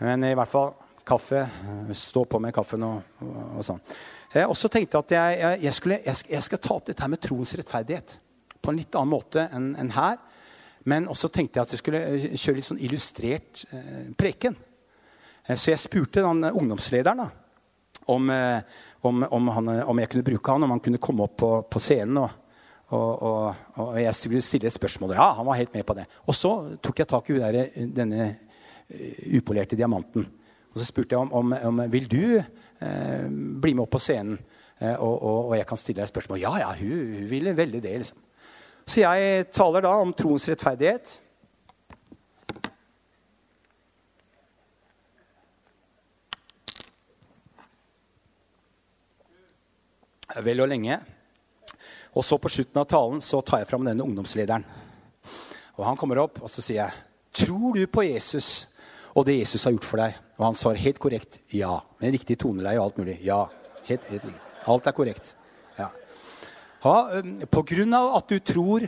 Men 0.03 0.27
i 0.27 0.35
hvert 0.35 0.51
fall 0.51 0.75
kaffe. 1.06 1.44
Stå 1.96 2.24
på 2.24 2.40
med 2.42 2.54
kaffen 2.54 2.84
og, 2.86 3.20
og, 3.24 3.36
og 3.60 3.66
sånn. 3.66 3.80
Eh, 4.32 4.46
og 4.46 4.56
så 4.58 4.70
tenkte 4.72 4.96
jeg 4.96 5.06
at 5.06 5.14
jeg, 5.16 5.62
jeg, 5.66 5.76
skulle, 5.76 6.00
jeg, 6.06 6.42
skal 6.46 6.62
ta 6.62 6.74
opp 6.76 6.90
dette 6.90 7.02
her 7.02 7.12
med 7.12 7.22
troens 7.22 7.54
rettferdighet 7.58 8.18
på 8.60 8.72
en 8.72 8.80
litt 8.80 8.96
annen 8.98 9.14
måte 9.14 9.46
enn 9.54 9.72
en 9.80 9.94
her. 9.96 10.18
Men 10.88 11.08
også 11.12 11.28
tenkte 11.32 11.58
jeg 11.58 11.66
at 11.66 11.74
jeg 11.74 11.82
skulle 11.82 12.00
eh, 12.08 12.26
kjøre 12.34 12.58
litt 12.58 12.68
sånn 12.68 12.82
illustrert 12.82 13.64
eh, 13.74 14.10
preken. 14.16 14.56
Eh, 15.46 15.56
så 15.56 15.74
jeg 15.74 15.82
spurte 15.82 16.24
den 16.24 16.46
ungdomslederen 16.50 17.24
da, 17.24 17.28
om, 18.10 18.30
om, 19.06 19.24
om, 19.28 19.48
han, 19.54 19.68
om, 19.84 19.98
jeg 20.00 20.10
kunne 20.10 20.26
bruke 20.26 20.54
han, 20.54 20.64
om 20.66 20.72
han 20.74 20.80
kunne 20.82 21.02
komme 21.02 21.26
opp 21.26 21.36
på, 21.42 21.50
på 21.70 21.82
scenen. 21.82 22.22
Og, 22.24 22.38
og, 22.90 23.10
og, 23.22 23.82
og, 23.84 23.98
jeg 24.00 24.16
skulle 24.18 24.42
stille 24.42 24.70
et 24.70 24.74
spørsmål. 24.74 25.14
Ja, 25.18 25.28
han 25.36 25.46
var 25.46 25.60
helt 25.60 25.74
med 25.76 25.86
på 25.86 25.94
det. 25.98 26.08
Og 26.26 26.34
så 26.34 26.54
tok 26.82 27.02
jeg 27.02 27.10
tak 27.12 27.30
i 27.30 27.86
denne 27.94 28.32
upolerte 29.38 29.78
diamanten. 29.78 30.24
Og 30.70 30.78
så 30.78 30.87
spurte 30.87 31.16
jeg 31.16 31.20
om, 31.20 31.33
om, 31.33 31.54
om 31.70 31.80
vil 31.90 32.06
du 32.11 32.24
eh, 32.38 33.26
bli 33.28 33.74
med 33.74 33.85
opp 33.85 33.94
på 33.96 34.02
scenen 34.02 34.37
eh, 34.78 34.94
og, 34.94 35.16
og, 35.16 35.38
og, 35.50 35.56
jeg 35.59 35.66
kan 35.66 35.80
stille 35.80 36.02
deg 36.02 36.11
spørsmål. 36.12 36.42
Ja, 36.42 36.52
ja, 36.62 36.70
hun, 36.78 37.16
hun 37.16 37.30
ville 37.30 37.56
veldig 37.56 37.83
det. 37.83 37.96
liksom. 38.04 38.22
Så 38.87 39.02
jeg 39.02 39.50
taler 39.54 39.85
da 39.85 39.96
om 39.98 40.14
troens 40.14 40.46
rettferdighet. 40.50 41.18
Vel 50.46 50.62
og 50.62 50.70
lenge. 50.70 51.00
Og 52.14 52.24
så 52.26 52.38
på 52.38 52.50
slutten 52.50 52.78
av 52.78 52.87
talen 52.90 53.22
så 53.22 53.40
tar 53.42 53.62
jeg 53.62 53.70
fram 53.70 53.87
denne 53.87 54.06
ungdomslederen. 54.06 54.64
Og 55.78 55.87
Han 55.87 55.98
kommer 55.98 56.22
opp 56.22 56.42
og 56.42 56.50
så 56.50 56.62
sier 56.62 56.85
jeg, 56.85 56.92
'Tror 57.33 57.74
du 57.74 57.87
på 57.87 58.02
Jesus 58.02 58.68
og 59.20 59.26
det 59.28 59.38
Jesus 59.42 59.64
har 59.64 59.74
gjort 59.76 59.88
for 59.88 60.00
deg?' 60.00 60.18
Og 60.40 60.46
han 60.46 60.56
svarer 60.56 60.80
helt 60.80 60.98
korrekt 60.98 61.38
ja. 61.52 61.80
Med 62.00 62.14
riktig 62.16 62.38
toneleie 62.40 62.80
og 62.80 62.87
alt 62.87 62.98
mulig. 62.98 63.18
Ja. 63.20 63.44
Helt, 63.85 64.04
helt. 64.09 64.24
Alt 64.66 64.87
er 64.87 64.96
korrekt. 64.96 65.35
Ja. 65.78 65.90
Ha, 66.80 66.96
på 67.44 67.62
grunn 67.68 67.92
av 67.94 68.16
at 68.16 68.28
du 68.30 68.38
tror 68.38 68.87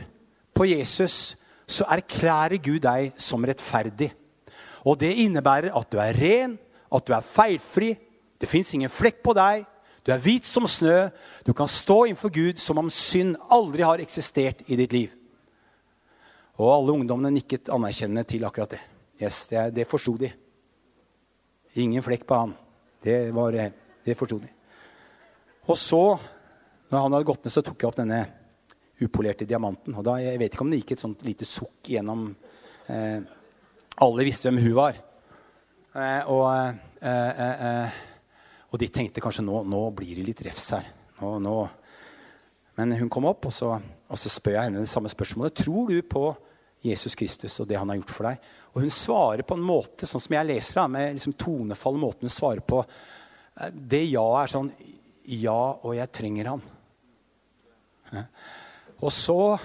på 0.53 0.65
Jesus, 0.65 1.35
så 1.67 1.85
erklærer 1.93 2.57
Gud 2.57 2.81
deg 2.81 3.13
som 3.17 3.45
rettferdig. 3.45 4.11
Og 4.83 4.97
det 4.99 5.13
innebærer 5.23 5.77
at 5.77 5.91
du 5.91 5.99
er 6.01 6.17
ren, 6.17 6.57
at 6.93 7.05
du 7.07 7.13
er 7.13 7.21
feilfri. 7.21 7.93
Det 8.41 8.49
fins 8.49 8.73
ingen 8.73 8.89
flekk 8.89 9.21
på 9.23 9.35
deg. 9.37 9.65
Du 10.03 10.11
er 10.11 10.21
hvit 10.21 10.45
som 10.45 10.65
snø. 10.67 11.09
Du 11.45 11.53
kan 11.53 11.67
stå 11.67 12.03
innenfor 12.05 12.33
Gud 12.33 12.59
som 12.59 12.81
om 12.81 12.89
synd 12.89 13.37
aldri 13.49 13.85
har 13.85 14.01
eksistert 14.03 14.65
i 14.67 14.75
ditt 14.79 14.93
liv. 14.93 15.13
Og 16.57 16.73
alle 16.73 16.97
ungdommene 16.97 17.31
nikket 17.33 17.71
anerkjennende 17.73 18.25
til 18.27 18.45
akkurat 18.45 18.75
det. 18.75 18.81
Yes, 19.21 19.47
Det, 19.47 19.69
det 19.75 19.87
forsto 19.87 20.15
de. 20.17 20.31
Ingen 21.81 22.03
flekk 22.05 22.25
på 22.27 22.37
han. 22.37 22.53
Det, 23.03 23.31
var, 23.33 23.55
det 24.05 24.15
forsto 24.17 24.39
de. 24.39 24.49
Og 25.69 25.77
så, 25.79 26.01
når 26.89 27.05
han 27.05 27.15
hadde 27.15 27.27
gått 27.27 27.45
ned, 27.45 27.53
så 27.53 27.63
tok 27.65 27.81
jeg 27.81 27.89
opp 27.89 27.99
denne 27.99 28.23
upolerte 29.03 29.47
diamanten. 29.47 29.95
Og 29.97 30.05
da, 30.05 30.17
Jeg 30.21 30.39
vet 30.39 30.53
ikke 30.53 30.65
om 30.65 30.73
det 30.73 30.81
gikk 30.83 30.95
et 30.95 31.03
sånt 31.03 31.23
lite 31.25 31.47
sukk 31.47 31.89
gjennom 31.93 32.27
eh, 32.87 33.21
Alle 34.03 34.25
visste 34.25 34.49
hvem 34.49 34.61
hun 34.63 34.75
var. 34.77 34.97
Eh, 35.93 36.31
og, 36.31 36.47
eh, 37.01 37.29
eh, 37.29 37.67
eh 37.69 38.01
og, 38.73 38.79
de 38.81 38.89
tenkte 38.89 39.21
kanskje 39.21 39.45
nå, 39.45 39.59
nå 39.69 39.83
blir 39.93 40.17
det 40.17 40.25
litt 40.25 40.39
refs 40.47 40.71
her. 40.73 40.87
Nå, 41.19 41.35
nå. 41.45 41.57
Men 42.73 42.95
hun 42.97 43.11
kom 43.13 43.27
opp, 43.29 43.45
og 43.45 43.53
så, 43.53 43.75
og 43.77 44.17
så 44.17 44.31
spør 44.33 44.55
jeg 44.57 44.65
henne 44.65 44.81
det 44.81 44.89
samme 44.89 45.11
spørsmålet. 45.13 45.53
Tror 45.61 45.91
du 45.91 45.99
på 46.01 46.31
Jesus 46.83 47.15
Kristus 47.15 47.55
og 47.63 47.67
det 47.69 47.79
han 47.79 47.89
har 47.89 47.99
gjort 48.01 48.13
for 48.13 48.27
deg? 48.27 48.47
Og 48.73 48.83
hun 48.83 48.93
svarer 48.93 49.45
på 49.47 49.55
en 49.57 49.65
måte, 49.65 50.07
sånn 50.09 50.23
som 50.23 50.35
jeg 50.35 50.49
leser 50.49 50.81
det, 50.81 50.87
med 50.95 51.17
liksom 51.17 51.35
tonefall 51.39 51.99
måten 52.01 52.27
hun 52.27 52.33
svarer 52.33 52.63
på. 52.65 52.81
Eh, 53.59 53.71
det 53.73 54.03
ja 54.09 54.25
er 54.41 54.51
sånn 54.51 54.73
Ja, 55.23 55.79
og 55.79 55.93
jeg 55.95 56.11
trenger 56.11 56.49
ham. 56.51 56.63
Og 58.99 59.11
så, 59.15 59.55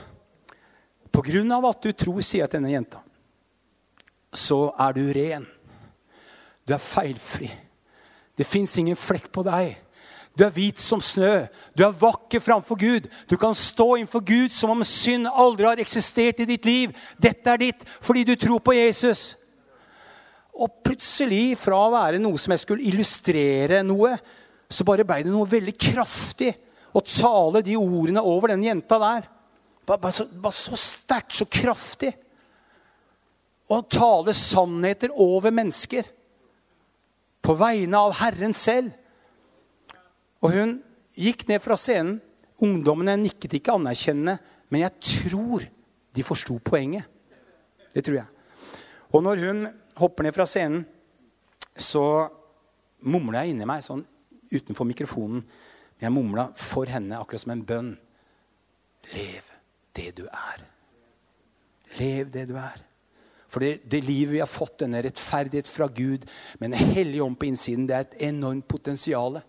på 1.11 1.23
grunn 1.27 1.51
av 1.53 1.67
at 1.67 1.83
du 1.83 1.91
tror, 1.93 2.21
sier 2.23 2.45
jeg 2.45 2.53
til 2.53 2.61
denne 2.61 2.71
jenta, 2.77 3.01
så 4.31 4.69
er 4.79 4.95
du 4.95 5.03
ren. 5.17 5.49
Du 6.63 6.77
er 6.77 6.83
feilfri. 6.83 7.51
Det 8.39 8.47
fins 8.47 8.77
ingen 8.79 8.99
flekk 8.99 9.31
på 9.35 9.43
deg. 9.47 9.75
Du 10.39 10.45
er 10.47 10.55
hvit 10.55 10.79
som 10.79 11.01
snø. 11.03 11.49
Du 11.75 11.83
er 11.83 11.97
vakker 11.99 12.39
framfor 12.39 12.79
Gud. 12.79 13.09
Du 13.27 13.35
kan 13.41 13.57
stå 13.59 13.97
innenfor 13.97 14.23
Gud 14.23 14.55
som 14.55 14.71
om 14.71 14.85
synd 14.87 15.27
aldri 15.27 15.67
har 15.67 15.83
eksistert 15.83 16.45
i 16.45 16.47
ditt 16.47 16.69
liv. 16.69 16.93
Dette 17.19 17.51
er 17.51 17.65
ditt 17.65 17.83
fordi 17.99 18.23
du 18.29 18.37
tror 18.39 18.63
på 18.63 18.77
Jesus. 18.77 19.33
Og 20.55 20.79
plutselig, 20.87 21.57
fra 21.59 21.81
å 21.85 21.91
være 21.91 22.21
noe 22.23 22.39
som 22.39 22.55
jeg 22.55 22.63
skulle 22.63 22.87
illustrere 22.87 23.83
noe, 23.87 24.15
så 24.71 24.87
bare 24.87 25.07
ble 25.07 25.25
det 25.27 25.35
noe 25.35 25.49
veldig 25.49 25.75
kraftig 25.79 26.53
å 26.95 27.03
tale 27.03 27.63
de 27.67 27.75
ordene 27.79 28.23
over 28.23 28.53
den 28.55 28.63
jenta 28.67 28.99
der. 29.03 29.27
Bare, 29.89 30.13
så, 30.15 30.27
bare 30.29 30.55
så 30.55 30.79
sterkt, 30.79 31.35
så 31.35 31.49
kraftig. 31.51 32.13
Å 33.69 33.83
tale 33.91 34.35
sannheter 34.37 35.11
over 35.19 35.55
mennesker. 35.55 36.07
På 37.43 37.59
vegne 37.59 38.07
av 38.07 38.17
Herren 38.21 38.55
selv. 38.55 38.95
Og 40.45 40.55
hun 40.55 40.79
gikk 41.19 41.47
ned 41.49 41.63
fra 41.63 41.77
scenen. 41.81 42.19
Ungdommene 42.63 43.15
nikket 43.21 43.55
ikke 43.55 43.77
anerkjennende, 43.79 44.39
men 44.69 44.83
jeg 44.83 44.95
tror 44.99 45.67
de 46.15 46.25
forsto 46.27 46.57
poenget. 46.59 47.07
Det 47.95 48.03
tror 48.05 48.17
jeg. 48.19 48.27
Og 49.15 49.23
når 49.23 49.45
hun 49.47 49.69
hopper 49.99 50.27
ned 50.27 50.35
fra 50.35 50.47
scenen, 50.47 50.83
så 51.79 52.27
mumler 53.07 53.45
jeg 53.45 53.55
inni 53.55 53.69
meg 53.69 53.85
sånn 53.87 54.03
utenfor 54.51 54.89
mikrofonen. 54.89 55.45
Jeg 55.99 56.15
mumla 56.15 56.49
for 56.59 56.91
henne 56.91 57.19
akkurat 57.19 57.45
som 57.45 57.55
en 57.55 57.65
bønn. 57.67 57.93
Lev 59.15 59.53
det 59.97 60.13
du 60.19 60.27
er. 60.27 60.67
Lev 61.99 62.31
det 62.35 62.49
du 62.51 62.57
er. 62.59 62.83
For 63.49 63.65
det, 63.65 63.89
det, 63.89 64.03
livet 64.05 64.35
vi 64.35 64.43
har 64.43 64.51
fått, 64.51 64.83
denne 64.83 65.01
rettferdighet 65.03 65.71
fra 65.71 65.89
Gud 65.89 66.27
med 66.61 66.69
en 66.69 66.91
hellig 66.93 67.23
ånd 67.25 67.39
på 67.41 67.49
innsiden, 67.49 67.87
det 67.89 67.97
er 67.97 68.05
et 68.05 68.19
enormt 68.29 68.67
potensial. 68.69 69.41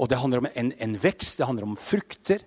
Og 0.00 0.08
det 0.08 0.18
handler 0.20 0.40
om 0.40 0.48
en, 0.48 0.72
en, 0.72 0.96
vekst, 1.02 1.38
det 1.38 1.46
handler 1.48 1.68
om 1.68 1.76
frukter 1.76 2.42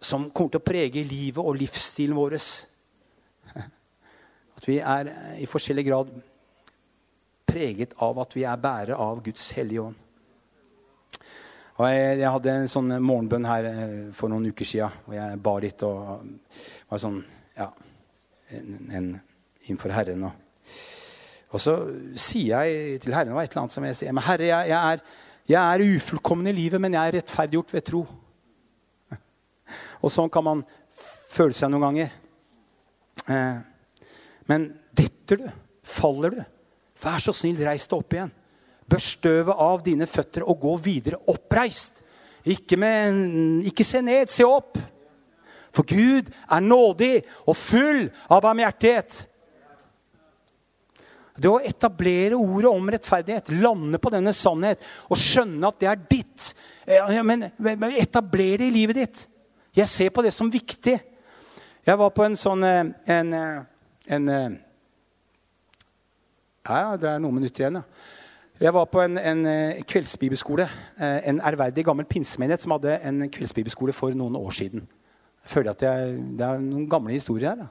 som 0.00 0.28
kommer 0.30 0.54
til 0.54 0.62
å 0.62 0.66
prege 0.66 1.02
livet 1.06 1.42
og 1.42 1.58
livsstilen 1.58 2.16
vår. 2.16 2.38
At 4.56 4.68
vi 4.68 4.78
er 4.78 5.10
i 5.42 5.48
forskjellig 5.50 5.86
grad 5.88 6.14
preget 7.46 7.94
av 8.02 8.18
at 8.22 8.34
vi 8.36 8.44
er 8.46 8.60
bærere 8.62 8.98
av 9.00 9.22
Guds 9.24 9.50
hellige 9.56 9.88
ånd. 9.88 10.02
Og 11.76 11.84
jeg, 11.92 12.18
jeg, 12.22 12.32
hadde 12.32 12.54
en 12.54 12.70
sånn 12.72 12.94
morgenbønn 13.04 13.46
her 13.46 13.66
eh, 13.68 13.96
for 14.16 14.32
noen 14.32 14.48
uker 14.48 14.68
siden, 14.68 14.94
og 15.10 15.12
jeg 15.12 15.40
ba 15.44 15.52
litt 15.60 15.82
og 15.84 16.30
var 16.88 17.02
sånn 17.02 17.20
Ja, 17.56 17.70
en, 18.52 18.72
en 18.92 19.06
innenfor 19.66 19.92
Herren. 19.92 20.24
Og, 20.28 20.72
og 21.52 21.62
så 21.62 21.76
sier 22.20 22.64
jeg 22.64 22.98
til 23.04 23.16
Herren 23.16 23.32
det 23.32 23.36
var 23.36 23.48
et 23.48 23.52
eller 23.52 23.66
annet 23.66 23.76
som 23.76 23.86
jeg 23.88 23.98
sier, 23.98 24.16
men 24.16 24.24
Herre, 24.24 24.48
jeg, 24.48 24.72
jeg 24.72 24.96
er 24.96 25.04
jeg 25.46 25.62
er 25.62 25.96
ufullkommen 25.96 26.48
i 26.50 26.56
livet, 26.56 26.80
men 26.82 26.96
jeg 26.96 27.08
er 27.08 27.18
rettferdiggjort 27.20 27.74
ved 27.74 27.84
tro. 27.86 28.02
Og 30.02 30.12
sånn 30.12 30.30
kan 30.32 30.44
man 30.46 30.64
føle 31.32 31.54
seg 31.56 31.70
noen 31.70 31.86
ganger. 31.86 32.16
Eh, 33.30 33.60
men 34.50 34.66
detter 34.96 35.40
du, 35.42 35.46
faller 35.86 36.34
du, 36.34 36.42
vær 37.02 37.22
så 37.22 37.34
snill, 37.34 37.60
reis 37.66 37.86
deg 37.86 37.98
opp 37.98 38.16
igjen. 38.16 38.34
Bør 38.86 39.02
støvet 39.02 39.62
av 39.66 39.82
dine 39.86 40.06
føtter 40.10 40.46
og 40.46 40.60
gå 40.62 40.74
videre 40.84 41.22
oppreist. 41.30 42.02
Ikke, 42.46 42.78
med, 42.78 43.64
ikke 43.66 43.86
se 43.86 44.02
ned, 44.06 44.30
se 44.30 44.46
opp. 44.46 44.78
For 45.74 45.86
Gud 45.86 46.30
er 46.30 46.62
nådig 46.62 47.14
og 47.44 47.58
full 47.58 48.06
av 48.30 48.44
barmhjertighet. 48.46 49.24
Det 51.36 51.50
å 51.50 51.60
etablere 51.60 52.38
ordet 52.38 52.70
om 52.70 52.92
rettferdighet, 52.92 53.50
lande 53.60 54.00
på 54.00 54.12
denne 54.14 54.32
sannhet 54.36 54.80
og 55.10 55.20
skjønne 55.20 55.68
at 55.68 55.80
det 55.82 55.90
er 55.90 56.04
ditt. 56.08 56.52
Men 57.26 57.50
etablere 57.92 58.62
det 58.64 58.70
i 58.70 58.76
livet 58.78 59.00
ditt. 59.02 59.26
Jeg 59.76 59.92
ser 59.92 60.12
på 60.14 60.24
det 60.24 60.32
som 60.32 60.48
viktig. 60.48 60.96
Jeg 61.86 61.98
var 62.00 62.10
på 62.10 62.24
en 62.24 62.34
sånn 62.34 62.64
eh, 62.66 62.88
en, 63.14 63.34
eh, 63.36 63.58
en, 64.16 64.28
eh, 64.32 64.54
Ja, 66.66 66.96
det 66.98 67.10
er 67.12 67.20
noen 67.22 67.36
minutter 67.36 67.62
igjen, 67.62 67.78
ja. 67.78 67.84
Jeg 68.56 68.72
var 68.72 68.88
på 68.88 69.02
en, 69.04 69.18
en 69.20 69.42
kveldsbibelskole. 69.84 70.64
En 70.96 71.42
ærverdig 71.44 71.82
gammel 71.84 72.06
pinsemenighet 72.08 72.62
som 72.64 72.72
hadde 72.72 72.94
en 73.04 73.26
kveldsbibelskole 73.28 73.92
for 73.92 74.16
noen 74.16 74.38
år 74.40 74.54
siden. 74.56 74.86
Jeg 75.44 75.52
føler 75.52 75.74
at 75.74 75.84
jeg, 75.84 76.14
Det 76.40 76.46
er 76.46 76.62
noen 76.64 76.86
gamle 76.88 77.12
historier 77.12 77.52
her. 77.52 77.58
Da. 77.60 77.66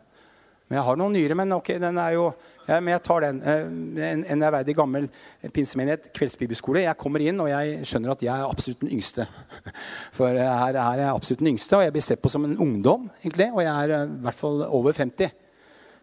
Men 0.69 0.77
jeg 0.77 0.85
har 0.85 0.99
noen 1.01 1.17
nyere. 1.17 1.37
Men 1.41 1.55
ok, 1.57 1.73
den 1.81 1.97
er 1.97 2.13
jo 2.13 2.27
ja, 2.65 2.79
men 2.79 2.95
jeg 2.95 3.01
tar 3.05 3.21
den. 3.21 3.39
Eh, 3.45 3.67
en, 4.09 4.23
en 4.33 4.43
ærverdig 4.47 4.75
gammel 4.77 5.07
pinsemenighet, 5.53 6.09
kveldsbibelskole. 6.17 6.81
Jeg 6.87 6.97
kommer 6.97 7.21
inn, 7.21 7.39
og 7.43 7.49
jeg 7.51 7.85
skjønner 7.85 8.15
at 8.15 8.25
jeg 8.25 8.33
er 8.33 8.49
absolutt 8.49 8.81
den 8.81 8.93
yngste. 8.95 9.27
For 10.17 10.33
her, 10.33 10.49
her 10.73 10.79
er 10.79 11.03
jeg 11.03 11.11
absolutt 11.13 11.43
den 11.43 11.51
yngste, 11.53 11.77
og 11.77 11.85
jeg 11.85 11.93
blir 11.93 12.05
sett 12.05 12.23
på 12.23 12.31
som 12.33 12.47
en 12.47 12.57
ungdom. 12.57 13.09
egentlig, 13.21 13.51
Og 13.53 13.61
jeg 13.61 13.73
er 13.73 13.95
eh, 13.99 14.05
i 14.09 14.21
hvert 14.25 14.39
fall 14.41 14.65
over 14.65 14.97
50. 14.97 15.29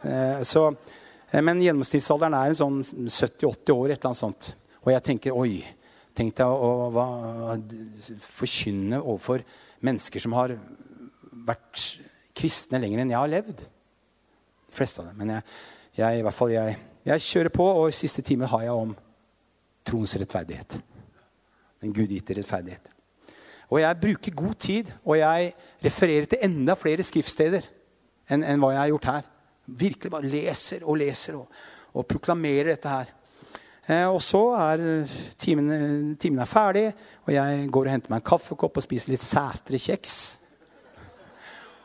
Eh, 0.02 0.42
så, 0.46 0.64
men 1.32 1.64
gjennomsnittsalderen 1.66 2.38
er 2.38 2.52
en 2.52 2.60
sånn 2.62 2.80
70-80 3.08 3.74
år, 3.74 3.90
et 3.90 3.98
eller 3.98 4.12
annet 4.12 4.22
sånt. 4.22 4.54
Og 4.82 4.94
jeg 4.94 5.06
tenker 5.10 5.36
oi, 5.38 5.64
tenk 6.14 6.38
deg 6.38 6.46
å, 6.46 6.72
å, 6.86 7.04
å 7.50 8.22
forkynne 8.38 9.02
overfor 9.02 9.42
mennesker 9.82 10.22
som 10.22 10.38
har 10.38 10.54
vært 11.46 11.86
kristne 12.38 12.80
lenger 12.82 13.02
enn 13.02 13.12
jeg 13.12 13.18
har 13.18 13.30
levd. 13.30 13.62
De 13.62 14.76
fleste 14.76 15.02
av 15.02 15.10
dem. 15.10 15.18
Men 15.20 15.36
jeg, 15.36 15.46
jeg, 15.96 16.18
i 16.18 16.24
hvert 16.24 16.36
fall 16.36 16.54
jeg, 16.54 16.78
jeg 17.04 17.24
kjører 17.26 17.52
på, 17.52 17.66
og 17.66 17.94
siste 17.94 18.22
time 18.22 18.48
har 18.48 18.64
jeg 18.66 18.82
om 18.84 18.94
troens 19.86 20.16
rettferdighet. 20.20 20.78
Den 21.82 21.94
gudgitte 21.94 22.36
rettferdighet. 22.38 22.90
Og 23.72 23.80
jeg 23.80 24.00
bruker 24.00 24.36
god 24.36 24.54
tid, 24.60 24.90
og 25.04 25.18
jeg 25.18 25.52
refererer 25.84 26.28
til 26.28 26.44
enda 26.44 26.76
flere 26.76 27.04
skriftsteder 27.06 27.64
enn, 28.28 28.44
enn 28.44 28.60
hva 28.60 28.74
jeg 28.74 28.82
har 28.82 28.92
gjort 28.92 29.08
her. 29.10 29.30
Virkelig 29.66 30.12
bare 30.12 30.28
leser 30.28 30.84
og 30.84 30.98
leser 31.00 31.38
og, 31.38 31.46
og 31.96 32.06
proklamerer 32.08 32.74
dette 32.74 32.92
her. 32.92 33.12
Eh, 33.88 34.06
og 34.06 34.20
så 34.22 34.42
er 34.58 34.84
timen, 35.40 36.14
timen 36.20 36.42
er 36.42 36.50
ferdig, 36.50 36.84
og 37.24 37.32
jeg 37.34 37.66
går 37.72 37.88
og 37.88 37.94
henter 37.96 38.12
meg 38.12 38.22
en 38.22 38.28
kaffekopp 38.32 38.78
og 38.78 38.84
spiser 38.84 39.14
litt 39.14 39.24
Sætre-kjeks. 39.24 40.16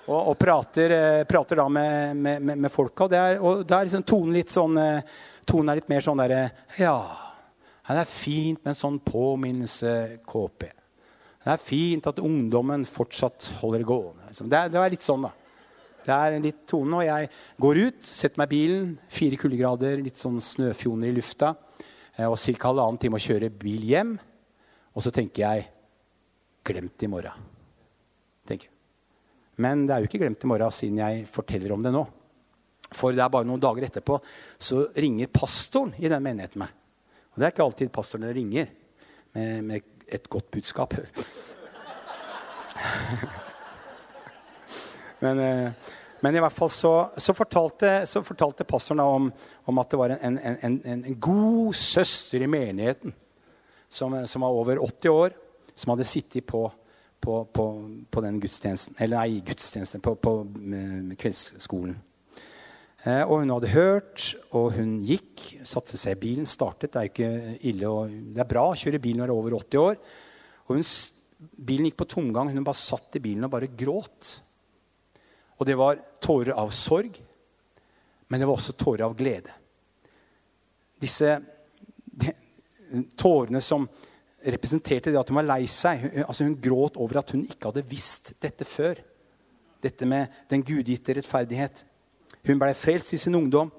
Og, 0.07 0.31
og 0.31 0.35
prater, 0.39 0.93
eh, 0.95 1.23
prater, 1.27 1.59
da 1.59 1.67
med, 1.69 2.15
med, 2.15 2.41
med, 2.41 2.59
med 2.63 2.71
folka. 2.71 3.05
Og, 3.05 3.11
det 3.11 3.19
er, 3.19 3.39
og 3.43 3.63
da 3.67 3.79
er 3.79 3.89
liksom 3.89 4.05
tonen 4.07 4.37
litt 4.39 4.53
sånn 4.53 4.79
eh, 4.81 5.17
Tonen 5.47 5.71
er 5.71 5.79
litt 5.79 5.87
mer 5.87 6.03
sånn 6.03 6.19
derre 6.19 6.41
Ja, 6.75 6.97
det 7.87 8.01
er 8.01 8.09
fint 8.11 8.59
med 8.65 8.73
en 8.73 8.75
sånn 8.75 8.97
påminnelse, 8.99 9.93
KP. 10.27 10.65
Det 11.39 11.53
er 11.53 11.61
fint 11.63 12.09
at 12.11 12.19
ungdommen 12.19 12.83
fortsatt 12.83 13.53
holder 13.61 13.85
gående. 13.87 14.25
Liksom. 14.27 14.49
Det 14.51 14.65
det 14.73 14.81
er 14.81 14.91
litt 14.91 15.07
sånn, 15.07 15.23
da. 15.23 15.31
Det 16.03 16.15
er 16.15 16.37
litt 16.43 16.61
tone. 16.67 16.99
Og 16.99 17.07
jeg 17.07 17.31
går 17.63 17.81
ut, 17.87 18.03
setter 18.03 18.41
meg 18.41 18.51
i 18.51 18.55
bilen, 18.57 18.93
fire 19.11 19.39
kuldegrader, 19.39 20.03
litt 20.03 20.19
sånn 20.19 20.39
snøfjoner 20.43 21.11
i 21.11 21.15
lufta. 21.15 21.53
Eh, 22.17 22.27
og 22.27 22.35
ca. 22.35 22.57
halvannen 22.67 22.99
time 22.99 23.19
å 23.19 23.23
kjøre 23.23 23.53
bil 23.63 23.87
hjem. 23.87 24.17
Og 24.91 25.07
så 25.07 25.13
tenker 25.15 25.45
jeg 25.45 25.67
glemt 26.67 27.07
i 27.07 27.11
morgen. 27.11 27.51
Tenker. 28.47 28.76
Men 29.63 29.87
det 29.87 29.93
er 29.95 30.03
jo 30.03 30.09
ikke 30.09 30.21
glemt 30.21 30.43
i 30.43 30.49
morgen 30.49 30.73
siden 30.73 31.01
jeg 31.01 31.27
forteller 31.31 31.73
om 31.73 31.83
det 31.85 31.93
nå. 31.95 32.03
For 32.95 33.11
det 33.11 33.23
er 33.23 33.31
bare 33.33 33.47
noen 33.47 33.61
dager 33.61 33.83
etterpå 33.87 34.19
så 34.59 34.85
ringer 34.95 35.27
pastoren 35.33 35.93
i 35.99 36.09
den 36.11 36.23
menigheten 36.23 36.61
meg. 36.61 36.71
Og 37.33 37.41
det 37.41 37.45
er 37.45 37.51
ikke 37.53 37.65
alltid 37.67 37.93
pastorene 37.93 38.33
ringer 38.33 38.65
med, 39.35 39.63
med 39.67 39.81
et 40.07 40.29
godt 40.31 40.47
budskap. 40.53 40.93
men, 45.23 45.39
eh, 45.43 45.71
men, 46.21 46.35
i 46.35 46.41
hvert 46.41 46.55
fall 46.55 46.71
så, 46.73 46.93
så, 47.17 47.33
fortalte, 47.37 48.05
så 48.09 48.23
fortalte, 48.25 48.63
pastoren 48.65 49.03
om, 49.03 49.31
om, 49.69 49.77
at 49.83 49.91
det 49.91 49.99
var 49.99 50.09
en, 50.15 50.39
en, 50.39 50.57
en, 50.63 51.03
en, 51.05 51.19
god 51.19 51.73
søster 51.77 52.41
i 52.41 52.49
menigheten 52.49 53.13
som, 53.89 54.25
som, 54.25 54.41
var 54.41 54.49
over 54.63 54.81
80 54.81 55.09
år, 55.11 55.29
som 55.75 55.91
hadde 55.93 56.09
sittet 56.09 56.45
på, 56.47 56.71
på, 57.21 57.39
på, 57.53 57.65
på 58.11 58.23
den 58.23 58.39
gudstjenesten, 58.41 58.95
eller 58.99 59.21
nei, 59.21 59.41
gudstjenesten, 59.45 60.03
på, 60.03 60.15
på 60.21 60.33
kveldsskolen. 61.19 61.97
Eh, 63.07 63.23
og 63.23 63.43
hun 63.43 63.53
hadde 63.53 63.71
hørt, 63.71 64.23
og 64.57 64.73
hun 64.75 64.97
gikk, 65.05 65.43
satte 65.67 65.99
seg 65.99 66.17
i 66.17 66.21
bilen, 66.21 66.47
startet. 66.49 66.91
Det 66.93 67.01
er 67.01 67.11
ikke 67.11 67.59
ille, 67.69 67.91
å, 67.91 68.07
det 68.07 68.41
er 68.43 68.49
bra 68.49 68.65
å 68.71 68.79
kjøre 68.79 69.01
bil 69.03 69.19
når 69.19 69.29
du 69.29 69.33
er 69.33 69.37
over 69.37 69.57
80 69.59 69.83
år. 69.83 70.01
Og 70.67 70.73
hun, 70.75 70.87
bilen 71.69 71.87
gikk 71.87 71.99
på 72.01 72.09
tomgang. 72.17 72.51
Hun 72.51 72.67
bare 72.67 72.81
satt 72.81 73.19
i 73.19 73.23
bilen 73.23 73.47
og 73.47 73.53
bare 73.53 73.71
gråt. 73.71 74.33
Og 75.57 75.69
det 75.69 75.77
var 75.79 76.01
tårer 76.23 76.57
av 76.57 76.73
sorg, 76.75 77.15
men 78.27 78.41
det 78.41 78.49
var 78.49 78.59
også 78.59 78.75
tårer 78.77 79.05
av 79.07 79.15
glede. 79.17 79.53
Disse 80.99 81.37
de, 82.17 82.33
tårene 83.17 83.61
som 83.63 83.85
representerte 84.53 85.11
det 85.11 85.19
at 85.19 85.29
hun 85.31 85.39
var 85.39 85.47
lei 85.47 85.65
seg. 85.71 86.01
Hun, 86.03 86.23
altså 86.25 86.47
hun 86.47 86.57
gråt 86.61 86.97
over 86.97 87.21
at 87.21 87.33
hun 87.35 87.45
ikke 87.45 87.69
hadde 87.69 87.85
visst 87.89 88.33
dette 88.43 88.67
før. 88.67 88.99
Dette 89.83 90.07
med 90.09 90.33
den 90.49 90.63
gudgitte 90.65 91.17
rettferdighet. 91.17 91.83
Hun 92.47 92.61
ble 92.61 92.71
frelst 92.77 93.13
i 93.13 93.21
sin 93.21 93.37
ungdom. 93.37 93.71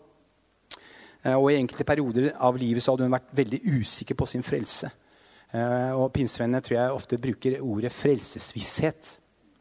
Eh, 1.24 1.34
og 1.34 1.50
I 1.50 1.58
enkelte 1.58 1.86
perioder 1.88 2.30
av 2.34 2.58
livet 2.60 2.84
så 2.84 2.94
hadde 2.94 3.08
hun 3.08 3.16
vært 3.16 3.32
veldig 3.36 3.62
usikker 3.78 4.18
på 4.18 4.28
sin 4.28 4.44
frelse. 4.46 4.90
Eh, 5.48 5.92
og 5.96 6.12
Pinsevennene 6.14 6.62
tror 6.64 6.78
jeg 6.78 6.94
ofte 6.94 7.20
bruker 7.22 7.58
ordet 7.64 7.92
frelsesvisshet. 7.94 9.14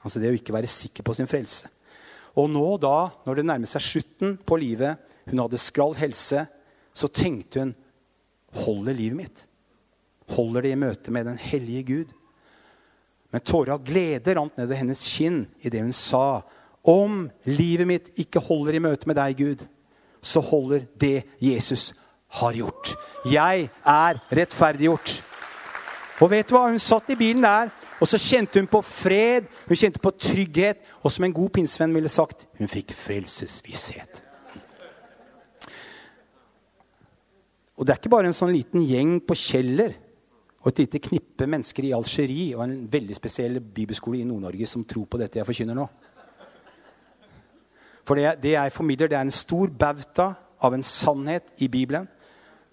Altså 0.03 0.21
det 0.21 0.31
å 0.31 0.37
ikke 0.37 0.55
være 0.55 0.69
sikker 0.69 1.05
på 1.07 1.15
sin 1.17 1.29
frelse. 1.29 1.71
Og 2.37 2.51
nå 2.53 2.67
da, 2.81 3.09
når 3.25 3.39
det 3.39 3.47
nærmer 3.49 3.69
seg 3.69 3.83
slutten 3.83 4.35
på 4.45 4.59
livet, 4.61 4.99
hun 5.27 5.41
hadde 5.41 5.59
skral 5.59 5.95
helse, 5.97 6.45
så 6.93 7.09
tenkte 7.11 7.63
hun 7.65 7.75
Holder 8.57 8.95
livet 8.95 9.17
mitt? 9.17 9.41
Holder 10.35 10.65
det 10.65 10.73
i 10.75 10.79
møte 10.79 11.13
med 11.13 11.27
den 11.29 11.37
hellige 11.39 11.83
Gud? 11.87 12.13
Men 13.31 13.43
tårer 13.43 13.75
av 13.75 13.83
glede 13.85 14.35
rant 14.35 14.55
nedover 14.57 14.79
hennes 14.79 15.03
kinn 15.07 15.45
idet 15.65 15.83
hun 15.83 15.95
sa 15.95 16.41
om 16.87 17.25
livet 17.43 17.87
mitt 17.87 18.11
ikke 18.19 18.39
holder 18.43 18.77
i 18.77 18.83
møte 18.83 19.09
med 19.09 19.17
deg, 19.19 19.35
Gud, 19.35 19.63
så 20.23 20.39
holder 20.39 20.85
det 20.95 21.25
Jesus 21.43 21.91
har 22.39 22.55
gjort. 22.55 22.93
Jeg 23.27 23.67
er 23.83 24.21
rettferdiggjort. 24.31 25.17
Og 26.23 26.31
vet 26.31 26.47
du 26.47 26.55
hva? 26.55 26.69
Hun 26.71 26.79
satt 26.81 27.11
i 27.11 27.19
bilen 27.19 27.43
der, 27.43 27.73
og 27.99 28.07
så 28.09 28.19
kjente 28.21 28.61
hun 28.61 28.69
på 28.71 28.81
fred, 28.85 29.49
hun 29.67 29.77
kjente 29.77 30.01
på 30.01 30.13
trygghet. 30.15 30.79
Og 31.03 31.11
som 31.11 31.27
en 31.27 31.35
god 31.35 31.51
pinsevenn 31.59 31.93
ville 31.97 32.11
sagt, 32.11 32.47
hun 32.57 32.71
fikk 32.71 32.95
frelsesvisshet. 32.95 34.23
Og 37.77 37.85
det 37.85 37.93
er 37.93 37.99
ikke 37.99 38.15
bare 38.15 38.31
en 38.31 38.37
sånn 38.37 38.55
liten 38.55 38.81
gjeng 38.87 39.19
på 39.21 39.35
Kjeller 39.37 39.93
og 40.67 40.73
et 40.73 40.81
lite 40.83 40.99
knippe 40.99 41.45
mennesker 41.47 41.85
i 41.87 41.93
Algerie 41.95 42.55
og 42.57 42.65
en 42.65 42.79
veldig 42.91 43.15
spesiell 43.15 43.61
bibelskole 43.63 44.19
i 44.19 44.25
Nord-Norge 44.27 44.67
som 44.67 44.83
tror 44.83 45.05
på 45.07 45.19
dette 45.21 45.39
jeg 45.39 45.47
forkynner 45.47 45.77
nå. 45.77 45.85
For 48.03 48.19
det, 48.19 48.33
det 48.43 48.51
jeg 48.57 48.73
formidler, 48.75 49.07
det 49.07 49.15
er 49.15 49.23
en 49.23 49.31
stor 49.31 49.71
bauta 49.71 50.25
av 50.59 50.75
en 50.75 50.83
sannhet 50.83 51.53
i 51.63 51.69
Bibelen. 51.71 52.09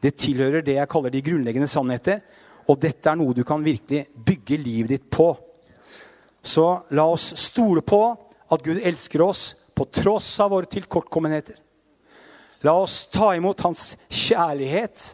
Det 0.02 0.16
tilhører 0.18 0.66
det 0.66 0.74
jeg 0.80 0.90
kaller 0.90 1.14
de 1.14 1.22
grunnleggende 1.22 1.70
sannheter. 1.70 2.18
Og 2.66 2.82
dette 2.82 3.06
er 3.06 3.18
noe 3.20 3.34
du 3.36 3.44
kan 3.46 3.62
virkelig 3.62 4.08
bygge 4.26 4.58
livet 4.58 4.96
ditt 4.96 5.08
på. 5.14 5.30
Så 6.42 6.66
la 6.98 7.06
oss 7.06 7.30
stole 7.46 7.84
på 7.86 8.02
at 8.50 8.66
Gud 8.66 8.82
elsker 8.82 9.22
oss 9.22 9.52
på 9.70 9.86
tross 10.02 10.32
av 10.42 10.50
våre 10.50 10.66
tilkortkommenheter. 10.66 11.62
La 12.66 12.74
oss 12.74 13.04
ta 13.06 13.36
imot 13.38 13.62
hans 13.62 13.92
kjærlighet 14.10 15.12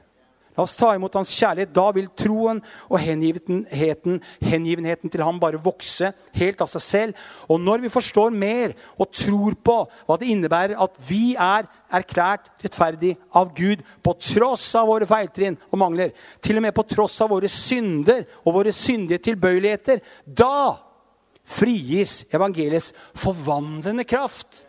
La 0.57 0.65
oss 0.65 0.77
ta 0.79 0.91
imot 0.97 1.15
hans 1.15 1.31
kjærlighet. 1.33 1.73
Da 1.75 1.87
vil 1.95 2.09
troen 2.19 2.61
og 2.89 2.99
hengivenheten, 3.01 4.19
hengivenheten 4.43 5.13
til 5.13 5.23
ham 5.25 5.39
bare 5.43 5.61
vokse 5.63 6.11
helt 6.37 6.63
av 6.63 6.71
seg 6.73 6.85
selv. 6.85 7.25
Og 7.49 7.61
når 7.63 7.85
vi 7.85 7.93
forstår 7.93 8.35
mer 8.35 8.75
og 8.97 9.13
tror 9.15 9.57
på 9.63 9.77
hva 10.09 10.19
det 10.21 10.31
innebærer 10.33 10.81
at 10.81 10.99
vi 11.07 11.37
er 11.39 11.69
erklært 11.91 12.51
rettferdig 12.63 13.15
av 13.37 13.53
Gud 13.57 13.85
på 14.03 14.15
tross 14.21 14.67
av 14.79 14.91
våre 14.91 15.09
feiltrinn 15.11 15.59
og 15.71 15.81
mangler, 15.83 16.15
til 16.43 16.59
og 16.59 16.67
med 16.67 16.77
på 16.77 16.87
tross 16.91 17.19
av 17.23 17.33
våre 17.33 17.51
synder 17.51 18.27
og 18.45 18.55
våre 18.61 18.75
syndige 18.75 19.23
tilbøyeligheter, 19.31 20.03
da 20.25 20.79
frigis 21.51 22.25
evangeliets 22.35 22.93
forvandlende 23.19 24.07
kraft 24.07 24.67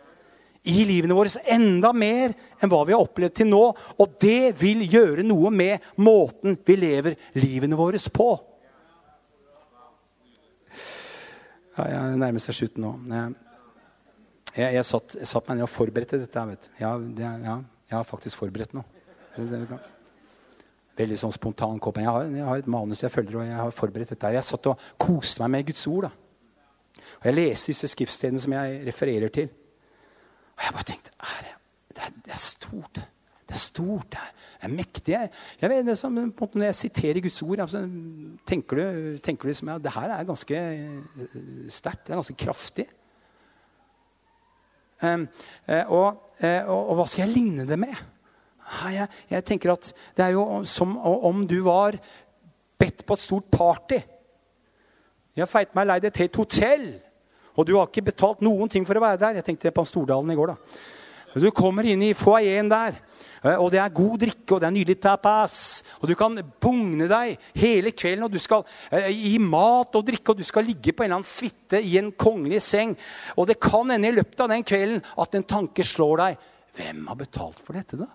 i 0.62 0.84
livene 0.86 1.16
våre 1.16 1.30
enda 1.50 1.90
mer 1.96 2.34
enn 2.62 2.70
hva 2.70 2.82
vi 2.86 2.94
har 2.94 3.02
opplevd 3.02 3.34
til 3.40 3.48
nå. 3.50 3.62
Og 3.98 4.16
det 4.22 4.54
vil 4.60 4.84
gjøre 4.86 5.24
noe 5.26 5.50
med 5.54 5.82
måten 5.98 6.58
vi 6.66 6.76
lever 6.78 7.16
livene 7.38 7.78
våre 7.78 7.98
på. 8.14 8.28
Ja, 11.72 11.86
jeg 11.88 12.20
nærmer 12.20 12.42
seg 12.42 12.58
slutten 12.58 12.84
nå. 12.84 12.92
Jeg, 14.52 14.74
jeg, 14.76 14.84
satt, 14.84 15.16
jeg, 15.16 15.28
satt, 15.28 15.48
meg 15.48 15.58
ned 15.58 15.66
og 15.66 15.72
forberedte 15.72 16.20
dette. 16.20 16.44
vet 16.50 16.68
du. 16.68 17.08
Det, 17.16 17.24
ja, 17.24 17.56
jeg 17.88 17.96
har 17.96 18.06
faktisk 18.06 18.42
forberedt 18.44 18.76
noe. 18.76 18.84
Veldig 20.98 21.16
sånn 21.18 21.32
spontan 21.32 21.80
kopp. 21.82 21.98
Jeg 21.98 22.10
har, 22.10 22.28
jeg 22.28 22.44
har 22.46 22.60
et 22.60 22.68
manus 22.70 23.02
jeg 23.02 23.14
følger, 23.14 23.40
og 23.40 23.48
jeg 23.48 23.56
har 23.56 23.74
forberedt 23.74 24.12
dette. 24.12 24.34
Jeg 24.36 24.46
satt 24.46 24.68
og 24.68 24.84
koste 25.00 25.42
meg 25.42 25.56
med 25.56 25.72
Guds 25.72 25.86
ord. 25.88 26.10
da. 26.10 27.02
Og 27.22 27.26
Jeg 27.30 27.38
leser 27.38 27.72
disse 27.72 27.90
skriftstedene 27.94 28.44
som 28.44 28.54
jeg 28.54 28.82
refererer 28.86 29.32
til. 29.32 29.48
Og 30.62 30.68
jeg 30.68 30.74
bare 30.76 30.86
tenkte 30.86 31.10
det, 31.42 31.54
det, 31.96 32.08
det, 32.22 32.32
er 32.32 32.38
stort. 32.38 33.00
Det 33.48 33.56
er 33.56 33.58
stort. 33.58 34.06
Det 34.14 34.20
er, 34.22 34.28
det 34.60 34.68
er 34.68 34.74
mektig. 34.76 35.14
Jeg 35.60 35.70
vet, 35.70 35.86
det 35.86 35.96
som, 35.98 36.14
når 36.14 36.64
jeg 36.68 36.74
siterer 36.78 37.20
Guds 37.24 37.42
ord, 37.42 37.64
altså, 37.64 37.80
tenker 38.46 38.78
du, 38.78 39.18
tenker 39.18 39.48
du 39.48 39.54
som, 39.58 39.72
ja, 39.72 39.78
det 39.82 39.94
her 39.96 40.14
er 40.14 40.28
ganske 40.28 40.54
eh, 40.54 41.26
sterkt. 41.66 42.06
Det 42.06 42.14
er 42.14 42.20
ganske 42.20 42.38
kraftig. 42.44 42.86
Um, 45.02 45.26
og, 45.88 46.30
uh, 46.38 46.62
og, 46.70 46.78
og, 46.78 46.94
hva 46.94 47.08
skal 47.10 47.24
jeg 47.24 47.34
ligne 47.34 47.66
det 47.66 47.78
med? 47.82 47.96
Jeg, 48.86 49.08
jeg, 49.32 49.44
tenker 49.44 49.72
at 49.72 49.88
Det 50.16 50.22
er 50.24 50.36
jo 50.36 50.62
som 50.64 50.94
om 51.02 51.42
du 51.50 51.56
var 51.66 51.98
bedt 52.78 53.02
på 53.06 53.18
et 53.18 53.24
stort 53.24 53.50
party. 53.50 53.98
Jeg 55.34 55.42
har 55.42 55.50
feit 55.50 55.74
meg 55.74 55.88
leid 55.90 56.06
et 56.06 56.22
helt 56.22 56.38
hotell 56.38 56.86
og 57.56 57.68
du 57.68 57.76
har 57.76 57.88
ikke 57.88 58.10
betalt 58.12 58.42
noen 58.44 58.70
ting 58.72 58.86
for 58.88 58.96
å 58.96 59.04
være 59.04 59.20
der. 59.20 59.38
Jeg 59.40 59.50
tenkte 59.50 59.74
på 59.74 59.84
Stordalen 59.88 60.32
i 60.32 60.36
går. 60.38 60.54
da. 60.54 61.40
Du 61.40 61.48
kommer 61.54 61.86
inn 61.88 62.02
i 62.04 62.12
foajeen 62.16 62.68
der, 62.68 62.98
eh, 63.42 63.56
og 63.56 63.70
det 63.72 63.80
er 63.80 63.94
god 63.96 64.18
drikke, 64.20 64.54
og 64.54 64.60
det 64.60 64.68
er 64.68 64.74
nydelig 64.76 64.98
tapas. 65.00 65.82
Og 66.00 66.08
du 66.08 66.14
kan 66.14 66.36
bugne 66.60 67.08
deg 67.08 67.38
hele 67.56 67.92
kvelden, 67.92 68.26
og 68.26 68.32
du 68.32 68.38
skal 68.42 68.64
eh, 68.90 69.08
gi 69.08 69.38
mat 69.40 69.96
og 69.96 70.06
drikke, 70.06 70.32
og 70.32 70.40
du 70.42 70.44
skal 70.44 70.68
ligge 70.68 70.92
på 70.92 71.04
en 71.04 71.10
eller 71.10 71.20
annen 71.22 71.28
suite 71.28 71.80
i 71.80 71.96
en 72.00 72.12
kongelig 72.12 72.60
seng. 72.62 72.96
Og 73.36 73.48
det 73.48 73.60
kan 73.60 73.88
hende 73.90 74.12
i 74.12 74.16
løpet 74.18 74.44
av 74.44 74.52
den 74.52 74.64
kvelden 74.64 75.00
at 75.24 75.38
en 75.38 75.48
tanke 75.48 75.86
slår 75.86 76.26
deg. 76.26 76.50
Hvem 76.76 77.06
har 77.08 77.20
betalt 77.20 77.60
for 77.60 77.76
dette, 77.76 78.00
da? 78.00 78.08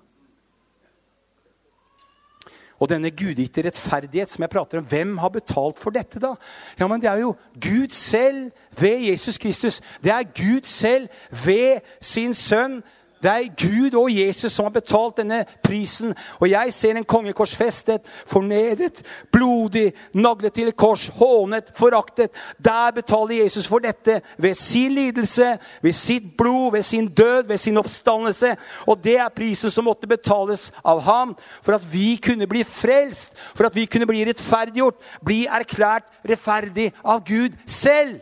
Og 2.80 2.90
denne 2.90 3.12
gudgitte 3.12 3.64
rettferdighet 3.66 4.30
som 4.30 4.44
jeg 4.46 4.54
prater 4.54 4.82
om, 4.82 4.86
hvem 4.86 5.18
har 5.18 5.34
betalt 5.34 5.80
for 5.82 5.96
dette, 5.96 6.22
da? 6.22 6.36
Ja, 6.80 6.88
men 6.88 7.02
Det 7.02 7.10
er 7.10 7.24
jo 7.24 7.36
Gud 7.62 7.90
selv 7.90 8.52
ved 8.80 9.10
Jesus 9.10 9.38
Kristus. 9.38 9.82
Det 10.04 10.12
er 10.12 10.24
Gud 10.24 10.64
selv 10.64 11.10
ved 11.46 11.80
sin 12.02 12.34
sønn 12.34 12.84
det 13.24 13.32
er 13.32 13.56
Gud 13.58 13.96
og 13.98 14.12
Jesus 14.12 14.52
som 14.52 14.68
har 14.68 14.76
betalt 14.76 15.18
denne 15.18 15.44
prisen. 15.64 16.14
Og 16.40 16.50
jeg 16.50 16.74
ser 16.74 16.98
en 16.98 17.08
konge 17.08 17.34
korsfestet, 17.34 18.06
fornedret, 18.28 19.02
blodig, 19.32 19.92
naglet 20.14 20.54
til 20.54 20.72
et 20.72 20.78
kors, 20.78 21.08
hånet, 21.18 21.72
foraktet. 21.76 22.30
Der 22.64 22.92
betaler 22.92 23.44
Jesus 23.44 23.68
for 23.68 23.80
dette 23.84 24.22
ved 24.38 24.54
sin 24.54 24.94
lidelse, 24.96 25.58
ved 25.82 25.92
sitt 25.92 26.38
blod, 26.38 26.72
ved 26.72 26.84
sin 26.84 27.08
død, 27.08 27.48
ved 27.48 27.58
sin 27.58 27.78
oppstandelse. 27.78 28.56
Og 28.88 29.04
det 29.04 29.18
er 29.18 29.34
prisen 29.36 29.72
som 29.74 29.88
måtte 29.90 30.08
betales 30.08 30.72
av 30.86 31.02
ham 31.02 31.36
for 31.62 31.78
at 31.78 31.94
vi 31.94 32.16
kunne 32.24 32.48
bli 32.48 32.64
frelst, 32.64 33.34
for 33.56 33.66
at 33.68 33.76
vi 33.76 33.86
kunne 33.86 34.08
bli 34.08 34.26
rettferdiggjort, 34.28 35.02
bli 35.26 35.46
erklært 35.46 36.08
rettferdig 36.28 36.92
av 37.04 37.26
Gud 37.26 37.58
selv. 37.66 38.22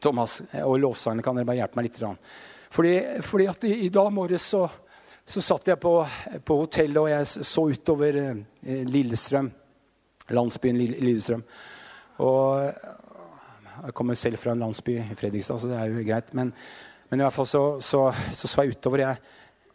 Thomas 0.00 0.38
og 0.62 0.78
lovsangene, 0.80 1.24
kan 1.24 1.36
dere 1.36 1.48
bare 1.48 1.60
hjelpe 1.60 1.78
meg 1.78 1.88
litt? 1.90 2.00
Fordi, 2.72 2.94
fordi 3.26 3.48
at 3.50 3.66
i, 3.68 3.90
dag 3.92 4.08
morges 4.14 4.46
så, 4.54 4.62
så, 5.24 5.42
satt 5.44 5.68
jeg 5.68 5.80
på, 5.82 5.92
på 6.44 6.56
hotellet, 6.62 7.00
og 7.02 7.10
jeg 7.10 7.28
så 7.28 7.66
utover 7.68 8.18
eh, 8.22 8.86
Lillestrøm. 8.88 9.50
Landsbyen 10.32 10.80
Lillestrøm. 10.80 11.44
Og 12.24 12.72
jeg 13.82 13.94
kommer 13.98 14.16
selv 14.16 14.40
fra 14.40 14.54
en 14.54 14.64
landsby 14.64 14.96
i 15.02 15.18
Fredrikstad, 15.18 15.60
så 15.60 15.68
det 15.68 15.76
er 15.76 15.92
jo 15.92 16.06
greit. 16.06 16.32
Men, 16.38 16.52
men 17.10 17.20
i 17.20 17.26
hvert 17.26 17.36
fall 17.36 17.48
så 17.50 17.62
så, 17.80 18.06
så, 18.32 18.48
så 18.48 18.64
jeg 18.64 18.76
utover. 18.78 19.04
Jeg, 19.04 19.16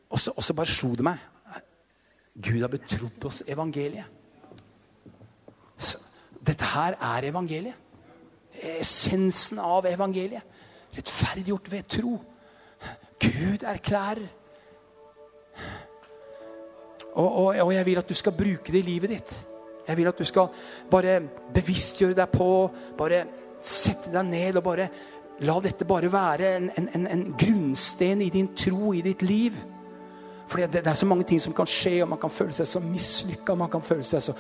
og, 0.10 0.20
så, 0.20 0.34
og 0.34 0.44
så 0.44 0.58
bare 0.58 0.74
slo 0.74 0.94
det 0.98 1.06
meg. 1.06 1.26
Gud 2.38 2.62
har 2.62 2.72
betrodd 2.72 3.30
oss 3.30 3.44
evangeliet. 3.50 4.06
Så, 5.78 6.00
dette 6.42 6.66
her 6.74 6.98
er 6.98 7.30
evangeliet 7.30 7.87
essensen 8.62 9.60
av 9.60 9.86
evangeliet. 9.86 10.56
Rettferdiggjort 10.98 11.72
ved 11.72 11.88
tro. 11.90 12.18
Gud 13.20 13.64
erklærer. 13.64 14.26
Og, 17.18 17.38
og, 17.38 17.46
og, 17.46 17.74
jeg 17.74 17.86
vil 17.86 17.98
at 17.98 18.10
du 18.10 18.14
skal 18.14 18.36
bruke 18.38 18.72
det 18.72 18.80
i 18.80 18.86
livet 18.86 19.10
ditt. 19.10 19.36
Jeg 19.88 19.98
vil 19.98 20.08
at 20.08 20.20
du 20.20 20.26
skal 20.28 20.50
bare 20.92 21.22
bevisstgjøre 21.54 22.18
deg 22.18 22.34
på 22.34 22.50
Bare 22.98 23.24
sette 23.64 24.12
deg 24.14 24.28
ned 24.28 24.60
og 24.60 24.64
bare 24.68 24.90
la 25.48 25.56
dette 25.62 25.86
bare 25.86 26.12
være 26.12 26.52
en, 26.58 26.70
en, 26.78 27.08
en 27.08 27.24
grunnsten 27.38 28.22
i 28.22 28.30
din 28.34 28.52
tro, 28.58 28.94
i 28.94 29.02
ditt 29.06 29.22
liv. 29.26 29.58
For 30.48 30.62
det, 30.62 30.84
det, 30.84 30.88
er 30.88 30.98
så 30.98 31.06
mange 31.10 31.26
ting 31.28 31.42
som 31.42 31.54
kan 31.54 31.68
skje, 31.68 32.00
og 32.04 32.10
man 32.14 32.22
kan 32.22 32.32
føle 32.32 32.54
seg 32.56 32.70
så 32.70 32.82
mislykka, 32.82 33.56
man 33.58 33.72
kan 33.72 33.84
føle 33.84 34.06
seg 34.08 34.24
så 34.24 34.36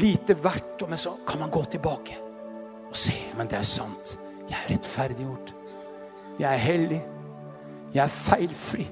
lite 0.00 0.36
verdt, 0.44 0.84
men 0.88 1.00
så 1.00 1.16
kan 1.26 1.40
man 1.40 1.52
gå 1.52 1.64
tilbake 1.72 2.29
og 2.90 2.96
se. 2.96 3.14
Men 3.38 3.50
det 3.50 3.58
er 3.58 3.66
sant. 3.68 4.16
Jeg 4.50 4.58
er 4.58 4.72
rettferdiggjort. 4.74 5.54
Jeg 6.38 6.48
er 6.52 6.62
hellig. 6.64 7.02
Jeg 7.94 8.04
er 8.04 8.08
feilfri. 8.14 8.86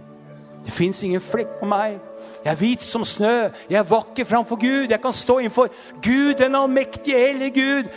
Det 0.64 0.72
fins 0.74 1.02
ingen 1.02 1.22
flekk 1.22 1.58
på 1.61 1.66
meg. 1.70 1.98
Jeg 2.44 2.50
er 2.52 2.58
hvit 2.58 2.82
som 2.84 3.04
snø. 3.06 3.48
Jeg 3.70 3.78
er 3.78 3.88
vakker 3.88 4.26
framfor 4.28 4.58
Gud. 4.61 4.90
Jeg 4.90 5.00
kan 5.00 5.12
stå 5.12 5.38
innenfor 5.38 5.70
Gud, 6.02 6.34
den 6.38 6.54
allmektige, 6.54 7.18
hellige 7.18 7.54
Gud, 7.61 7.88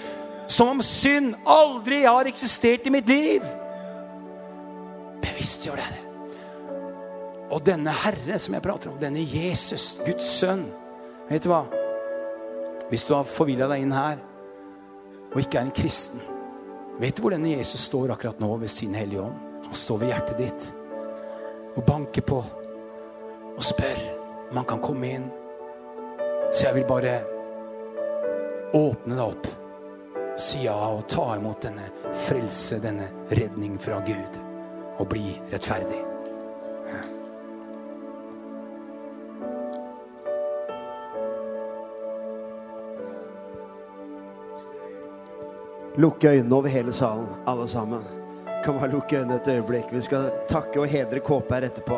som 0.47 0.67
om 0.67 0.81
synd 0.81 1.33
aldri 1.47 2.03
har 2.03 2.29
eksistert 2.29 2.87
i 2.87 2.93
mitt 2.93 3.09
liv. 3.09 3.43
Bevisstgjør 5.21 5.81
deg 5.81 5.91
det. 5.97 6.07
Og 7.51 7.59
denne 7.65 7.91
Herre 7.91 8.39
som 8.39 8.55
jeg 8.55 8.63
prater 8.63 8.93
om, 8.93 8.99
denne 9.01 9.23
Jesus, 9.27 9.97
Guds 10.05 10.27
sønn 10.39 10.69
Vet 11.31 11.43
du 11.45 11.51
hva? 11.51 11.61
Hvis 12.89 13.03
du 13.07 13.13
har 13.15 13.27
forvilla 13.27 13.69
deg 13.71 13.85
inn 13.85 13.93
her 13.95 14.19
og 15.31 15.39
ikke 15.39 15.57
er 15.57 15.67
en 15.67 15.75
kristen, 15.75 16.21
vet 16.99 17.17
du 17.17 17.23
hvor 17.23 17.33
denne 17.33 17.55
Jesus 17.55 17.87
står 17.87 18.11
akkurat 18.13 18.41
nå 18.43 18.49
ved 18.61 18.71
sin 18.71 18.95
Hellige 18.95 19.23
Ånd? 19.23 19.37
Han 19.65 19.77
står 19.77 20.01
ved 20.01 20.11
hjertet 20.11 20.41
ditt 20.41 20.71
og 21.71 21.85
banker 21.87 22.25
på 22.27 22.41
og 23.51 23.63
spør 23.63 24.01
om 24.49 24.59
han 24.59 24.67
kan 24.67 24.83
komme 24.83 25.13
inn. 25.15 25.29
Så 26.51 26.65
jeg 26.67 26.75
vil 26.81 26.87
bare 26.89 27.15
åpne 28.75 29.15
deg 29.15 29.23
opp, 29.23 29.47
si 30.39 30.65
ja 30.65 30.75
og 30.91 31.07
ta 31.11 31.29
imot 31.37 31.63
denne 31.63 31.87
frelse, 32.27 32.81
denne 32.83 33.07
redning 33.31 33.79
fra 33.79 34.03
Gud, 34.03 34.39
og 34.99 35.11
bli 35.11 35.37
rettferdig. 35.51 36.10
Lukke 45.97 46.29
øynene 46.29 46.55
over 46.55 46.67
hele 46.67 46.93
salen, 46.93 47.27
alle 47.47 47.67
sammen. 47.67 48.03
Kan 48.65 48.79
bare 48.79 48.91
lukke 48.91 49.17
øynene 49.17 49.35
et 49.35 49.47
øyeblikk. 49.47 49.91
Vi 49.91 50.01
skal 50.01 50.31
takke 50.49 50.79
og 50.79 50.87
hedre 50.87 51.19
Kåpe 51.19 51.55
her 51.55 51.67
etterpå. 51.67 51.97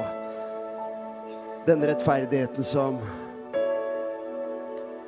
Denne 1.68 1.88
rettferdigheten 1.88 2.64
som 2.64 3.00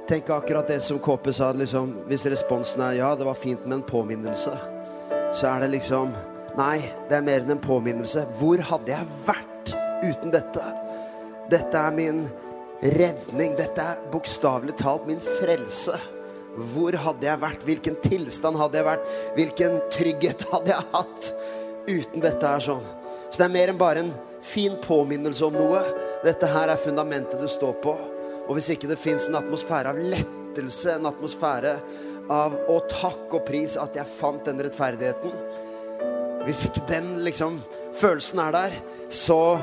Tenk 0.08 0.30
akkurat 0.30 0.68
det 0.68 0.84
som 0.86 1.00
Kåpe 1.00 1.34
sa. 1.34 1.52
Liksom, 1.52 1.96
hvis 2.06 2.26
responsen 2.30 2.82
er 2.86 2.92
ja, 3.00 3.16
det 3.16 3.26
var 3.26 3.34
fint 3.34 3.66
med 3.66 3.80
en 3.80 3.84
påminnelse, 3.84 4.54
så 5.34 5.48
er 5.48 5.66
det 5.66 5.72
liksom 5.80 6.14
Nei, 6.56 6.78
det 7.10 7.18
er 7.18 7.24
mer 7.26 7.42
enn 7.44 7.52
en 7.52 7.60
påminnelse. 7.60 8.22
Hvor 8.40 8.62
hadde 8.64 8.94
jeg 8.94 9.08
vært 9.26 9.74
uten 10.06 10.32
dette? 10.32 10.62
Dette 11.52 11.82
er 11.82 11.92
min 11.92 12.22
redning. 12.80 13.58
Dette 13.60 13.84
er 13.84 14.06
bokstavelig 14.14 14.78
talt 14.80 15.04
min 15.10 15.20
frelse. 15.20 16.00
Hvor 16.56 16.96
hadde 17.06 17.28
jeg 17.28 17.42
vært? 17.42 17.66
Hvilken 17.68 17.98
tilstand 18.04 18.60
hadde 18.60 18.80
jeg 18.80 18.88
vært? 18.88 19.10
Hvilken 19.36 19.78
trygghet 19.94 20.46
hadde 20.54 20.72
jeg 20.72 20.88
hatt 20.94 21.32
uten 21.90 22.24
dette 22.24 22.54
her 22.54 22.64
sånn? 22.64 22.86
Så 23.30 23.42
det 23.42 23.48
er 23.50 23.56
mer 23.58 23.72
enn 23.74 23.80
bare 23.82 24.06
en 24.06 24.14
fin 24.46 24.78
påminnelse 24.84 25.44
om 25.48 25.58
noe. 25.58 25.82
Dette 26.24 26.48
her 26.50 26.72
er 26.72 26.80
fundamentet 26.82 27.42
du 27.42 27.50
står 27.52 27.76
på. 27.84 27.96
Og 28.46 28.56
hvis 28.56 28.72
ikke 28.72 28.90
det 28.92 29.02
fins 29.02 29.28
en 29.28 29.40
atmosfære 29.42 29.92
av 29.92 30.00
lettelse, 30.00 30.96
en 30.96 31.10
atmosfære 31.10 31.76
av 32.32 32.56
å 32.72 32.80
takke 32.90 33.40
og 33.40 33.46
pris 33.48 33.76
at 33.78 33.98
jeg 33.98 34.10
fant 34.10 34.48
den 34.48 34.64
rettferdigheten 34.66 35.34
Hvis 36.48 36.64
ikke 36.66 36.82
den 36.90 37.12
liksom 37.26 37.60
følelsen 38.00 38.42
er 38.42 38.56
der, 38.56 38.80
så 39.10 39.58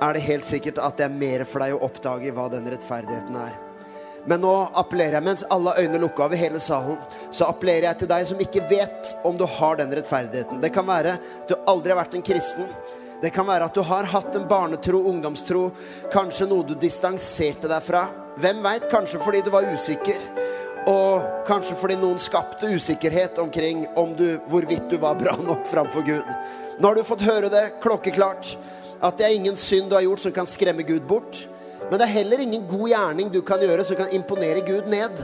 er 0.00 0.16
det 0.16 0.26
helt 0.26 0.44
sikkert 0.44 0.80
at 0.82 0.98
det 0.98 1.08
er 1.08 1.20
mer 1.20 1.44
for 1.48 1.64
deg 1.64 1.76
å 1.76 1.84
oppdage 1.88 2.32
hva 2.36 2.48
den 2.52 2.68
rettferdigheten 2.72 3.38
er. 3.40 3.65
Men 4.26 4.42
nå 4.42 4.52
appellerer 4.74 5.20
jeg, 5.20 5.26
mens 5.26 5.44
alle 5.54 5.76
øyne 5.78 6.00
lukka 6.02 6.26
over 6.26 6.38
hele 6.38 6.60
salen, 6.62 6.98
så 7.30 7.46
appellerer 7.46 7.92
jeg 7.92 8.00
til 8.00 8.10
deg 8.10 8.26
som 8.26 8.40
ikke 8.42 8.64
vet 8.70 9.12
om 9.26 9.38
du 9.38 9.46
har 9.46 9.78
den 9.78 9.94
rettferdigheten. 9.94 10.60
Det 10.62 10.72
kan 10.74 10.86
være 10.88 11.14
at 11.18 11.50
du 11.50 11.54
aldri 11.70 11.94
har 11.94 12.00
vært 12.00 12.16
en 12.18 12.26
kristen. 12.26 12.66
Det 13.22 13.30
kan 13.32 13.46
være 13.48 13.70
at 13.70 13.76
du 13.76 13.80
har 13.86 14.08
hatt 14.12 14.34
en 14.36 14.48
barnetro, 14.48 14.98
ungdomstro, 15.08 15.70
kanskje 16.12 16.50
noe 16.50 16.66
du 16.66 16.74
distanserte 16.76 17.70
deg 17.70 17.86
fra. 17.86 18.02
Hvem 18.42 18.60
veit? 18.66 18.90
Kanskje 18.92 19.22
fordi 19.22 19.40
du 19.46 19.52
var 19.54 19.68
usikker. 19.72 20.18
Og 20.90 21.46
kanskje 21.48 21.78
fordi 21.78 21.96
noen 21.98 22.20
skapte 22.22 22.68
usikkerhet 22.70 23.40
omkring 23.42 23.86
om 23.98 24.12
du, 24.18 24.36
hvorvidt 24.50 24.90
du 24.90 25.00
var 25.02 25.16
bra 25.18 25.34
nok 25.40 25.66
framfor 25.70 26.04
Gud. 26.06 26.28
Nå 26.78 26.90
har 26.90 26.98
du 26.98 27.06
fått 27.06 27.24
høre 27.26 27.50
det 27.50 27.64
klokkeklart. 27.82 28.52
At 29.00 29.18
det 29.18 29.26
er 29.26 29.36
ingen 29.38 29.56
synd 29.60 29.90
du 29.90 29.96
har 29.96 30.04
gjort 30.04 30.22
som 30.22 30.34
kan 30.34 30.48
skremme 30.48 30.84
Gud 30.86 31.06
bort. 31.08 31.46
Men 31.90 31.98
det 31.98 32.06
er 32.06 32.16
heller 32.18 32.42
ingen 32.42 32.64
god 32.68 32.88
gjerning 32.88 33.32
du 33.32 33.42
kan 33.46 33.62
gjøre 33.62 33.84
som 33.84 33.98
kan 33.98 34.12
imponere 34.12 34.64
Gud 34.66 34.88
ned. 34.90 35.20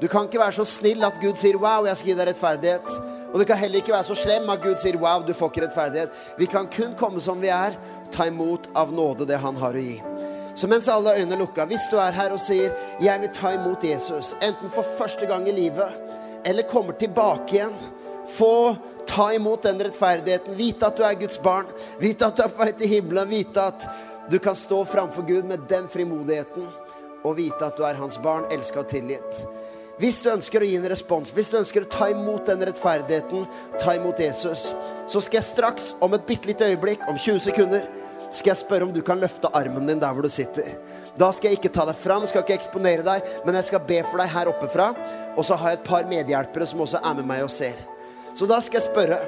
Du 0.00 0.08
kan 0.08 0.26
ikke 0.28 0.40
være 0.40 0.56
så 0.60 0.64
snill 0.64 1.04
at 1.04 1.20
Gud 1.20 1.36
sier 1.36 1.56
'wow, 1.56 1.86
jeg 1.86 1.96
skal 1.96 2.08
gi 2.08 2.14
deg 2.14 2.28
rettferdighet'. 2.28 2.90
Og 3.32 3.40
du 3.40 3.44
kan 3.44 3.56
heller 3.56 3.78
ikke 3.78 3.92
være 3.92 4.04
så 4.04 4.14
slem 4.14 4.50
at 4.50 4.62
Gud 4.62 4.76
sier 4.76 4.96
'wow, 4.96 5.26
du 5.26 5.32
får 5.32 5.50
ikke 5.50 5.66
rettferdighet'. 5.66 6.10
Vi 6.38 6.46
kan 6.46 6.66
kun 6.66 6.94
komme 6.98 7.20
som 7.20 7.42
vi 7.42 7.48
er, 7.48 7.76
ta 8.12 8.26
imot 8.26 8.68
av 8.74 8.92
nåde 8.92 9.26
det 9.26 9.38
han 9.38 9.56
har 9.56 9.74
å 9.74 9.80
gi. 9.80 10.02
Så 10.54 10.66
mens 10.66 10.88
alle 10.88 11.14
øyne 11.20 11.36
lukka, 11.38 11.64
hvis 11.64 11.88
du 11.90 11.96
er 11.96 12.12
her 12.12 12.32
og 12.32 12.40
sier 12.40 12.72
'jeg 13.00 13.20
vil 13.20 13.28
ta 13.28 13.52
imot 13.52 13.84
Jesus', 13.84 14.34
enten 14.42 14.70
for 14.70 14.82
første 14.82 15.26
gang 15.26 15.48
i 15.48 15.52
livet 15.52 15.92
eller 16.44 16.62
kommer 16.62 16.92
tilbake 16.92 17.54
igjen, 17.54 17.74
få 18.28 18.76
ta 19.06 19.32
imot 19.34 19.62
den 19.62 19.82
rettferdigheten, 19.82 20.54
vite 20.54 20.86
at 20.86 20.96
du 20.96 21.02
er 21.02 21.14
Guds 21.14 21.38
barn, 21.42 21.66
vite 21.98 22.26
at 22.26 22.36
du 22.36 22.42
er 22.42 22.48
på 22.48 22.64
vei 22.64 22.72
til 22.72 22.88
himmelen, 22.88 23.28
vite 23.28 23.60
at 23.60 23.86
du 24.30 24.38
kan 24.38 24.56
stå 24.56 24.84
framfor 24.84 25.22
Gud 25.22 25.44
med 25.44 25.66
den 25.68 25.88
frimodigheten 25.88 26.66
og 27.24 27.36
vite 27.36 27.66
at 27.66 27.76
du 27.76 27.84
er 27.84 27.98
hans 27.98 28.16
barn, 28.22 28.46
elska 28.52 28.84
og 28.84 28.88
tilgitt. 28.88 29.40
Hvis 30.00 30.22
du 30.24 30.30
ønsker 30.32 30.62
å 30.62 30.68
gi 30.68 30.76
en 30.78 30.88
respons, 30.88 31.32
hvis 31.36 31.50
du 31.52 31.58
ønsker 31.58 31.84
å 31.84 31.90
ta 31.92 32.06
imot 32.08 32.46
den 32.48 32.62
rettferdigheten, 32.64 33.42
ta 33.82 33.96
imot 33.98 34.22
Jesus, 34.22 34.70
så 35.10 35.20
skal 35.20 35.40
jeg 35.40 35.48
straks, 35.50 35.90
om 36.00 36.14
et 36.16 36.24
bitte 36.28 36.48
lite 36.48 36.70
øyeblikk, 36.70 37.02
om 37.10 37.18
20 37.18 37.42
sekunder, 37.50 37.84
skal 38.30 38.54
jeg 38.54 38.60
spørre 38.62 38.86
om 38.86 38.94
du 38.94 39.02
kan 39.04 39.20
løfte 39.20 39.50
armen 39.52 39.90
din 39.90 40.00
der 40.00 40.14
hvor 40.14 40.24
du 40.24 40.32
sitter. 40.32 40.70
Da 41.18 41.32
skal 41.34 41.50
jeg 41.50 41.58
ikke 41.58 41.72
ta 41.74 41.84
deg 41.90 41.98
fram, 41.98 42.24
skal 42.30 42.46
ikke 42.46 42.56
eksponere 42.60 43.04
deg, 43.04 43.26
men 43.44 43.58
jeg 43.58 43.68
skal 43.68 43.82
be 43.84 43.98
for 44.06 44.22
deg 44.22 44.30
her 44.32 44.52
oppe 44.52 44.70
fra. 44.72 44.92
Og 45.34 45.44
så 45.44 45.58
har 45.58 45.74
jeg 45.74 45.80
et 45.80 45.90
par 45.90 46.06
medhjelpere 46.08 46.70
som 46.70 46.80
også 46.86 47.02
er 47.02 47.18
med 47.18 47.28
meg 47.28 47.42
og 47.44 47.52
ser. 47.52 47.76
Så 48.38 48.48
da 48.48 48.62
skal 48.62 48.80
jeg 48.80 48.88
spørre 48.88 49.20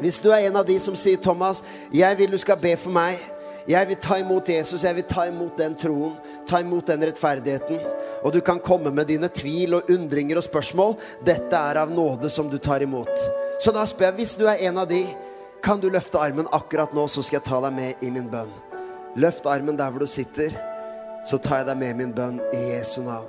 Hvis 0.00 0.16
du 0.24 0.30
er 0.32 0.46
en 0.46 0.56
av 0.56 0.64
de 0.64 0.78
som 0.80 0.94
sier, 0.96 1.18
'Thomas, 1.20 1.62
jeg 1.92 2.18
vil 2.18 2.30
du 2.32 2.38
skal 2.38 2.56
be 2.56 2.72
for 2.76 2.90
meg'. 2.90 3.20
Jeg 3.68 3.88
vil 3.88 3.98
ta 4.00 4.16
imot 4.20 4.48
Jesus, 4.48 4.84
jeg 4.84 4.96
vil 4.96 5.06
ta 5.08 5.26
imot 5.28 5.58
den 5.60 5.74
troen, 5.78 6.14
ta 6.48 6.60
imot 6.62 6.88
den 6.88 7.04
rettferdigheten. 7.08 7.80
Og 8.24 8.32
du 8.32 8.40
kan 8.44 8.60
komme 8.62 8.92
med 8.94 9.10
dine 9.10 9.28
tvil 9.28 9.76
og 9.78 9.90
undringer 9.92 10.40
og 10.40 10.46
spørsmål. 10.46 10.96
Dette 11.26 11.56
er 11.56 11.82
av 11.82 11.92
nåde 11.92 12.30
som 12.32 12.48
du 12.50 12.58
tar 12.58 12.84
imot. 12.86 13.12
Så 13.60 13.74
da 13.76 13.84
spør 13.88 14.10
jeg, 14.10 14.18
hvis 14.20 14.38
du 14.40 14.46
er 14.48 14.62
en 14.70 14.80
av 14.80 14.88
de, 14.88 15.02
kan 15.62 15.80
du 15.80 15.90
løfte 15.92 16.20
armen 16.20 16.48
akkurat 16.56 16.94
nå, 16.96 17.04
så 17.08 17.22
skal 17.22 17.40
jeg 17.40 17.48
ta 17.50 17.60
deg 17.66 17.76
med 17.76 18.06
i 18.06 18.12
min 18.12 18.30
bønn. 18.32 18.52
Løft 19.20 19.46
armen 19.50 19.76
der 19.76 19.92
hvor 19.92 20.06
du 20.06 20.08
sitter, 20.08 20.54
så 21.28 21.36
tar 21.36 21.60
jeg 21.60 21.68
deg 21.68 21.80
med 21.82 21.92
i 21.92 21.98
min 22.00 22.16
bønn 22.16 22.40
i 22.56 22.64
Jesu 22.72 23.02
navn. 23.04 23.28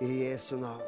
I 0.00 0.30
Jesu 0.30 0.56
navn. 0.56 0.80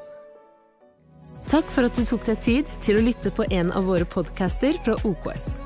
Takk 1.46 1.68
for 1.70 1.86
at 1.86 1.94
du 1.94 2.02
tok 2.06 2.24
deg 2.26 2.40
tid 2.42 2.74
til 2.82 2.98
å 2.98 3.04
lytte 3.04 3.30
på 3.34 3.46
en 3.54 3.70
av 3.76 3.86
våre 3.86 4.08
podcaster 4.08 4.80
fra 4.82 4.96
OKS. 5.06 5.65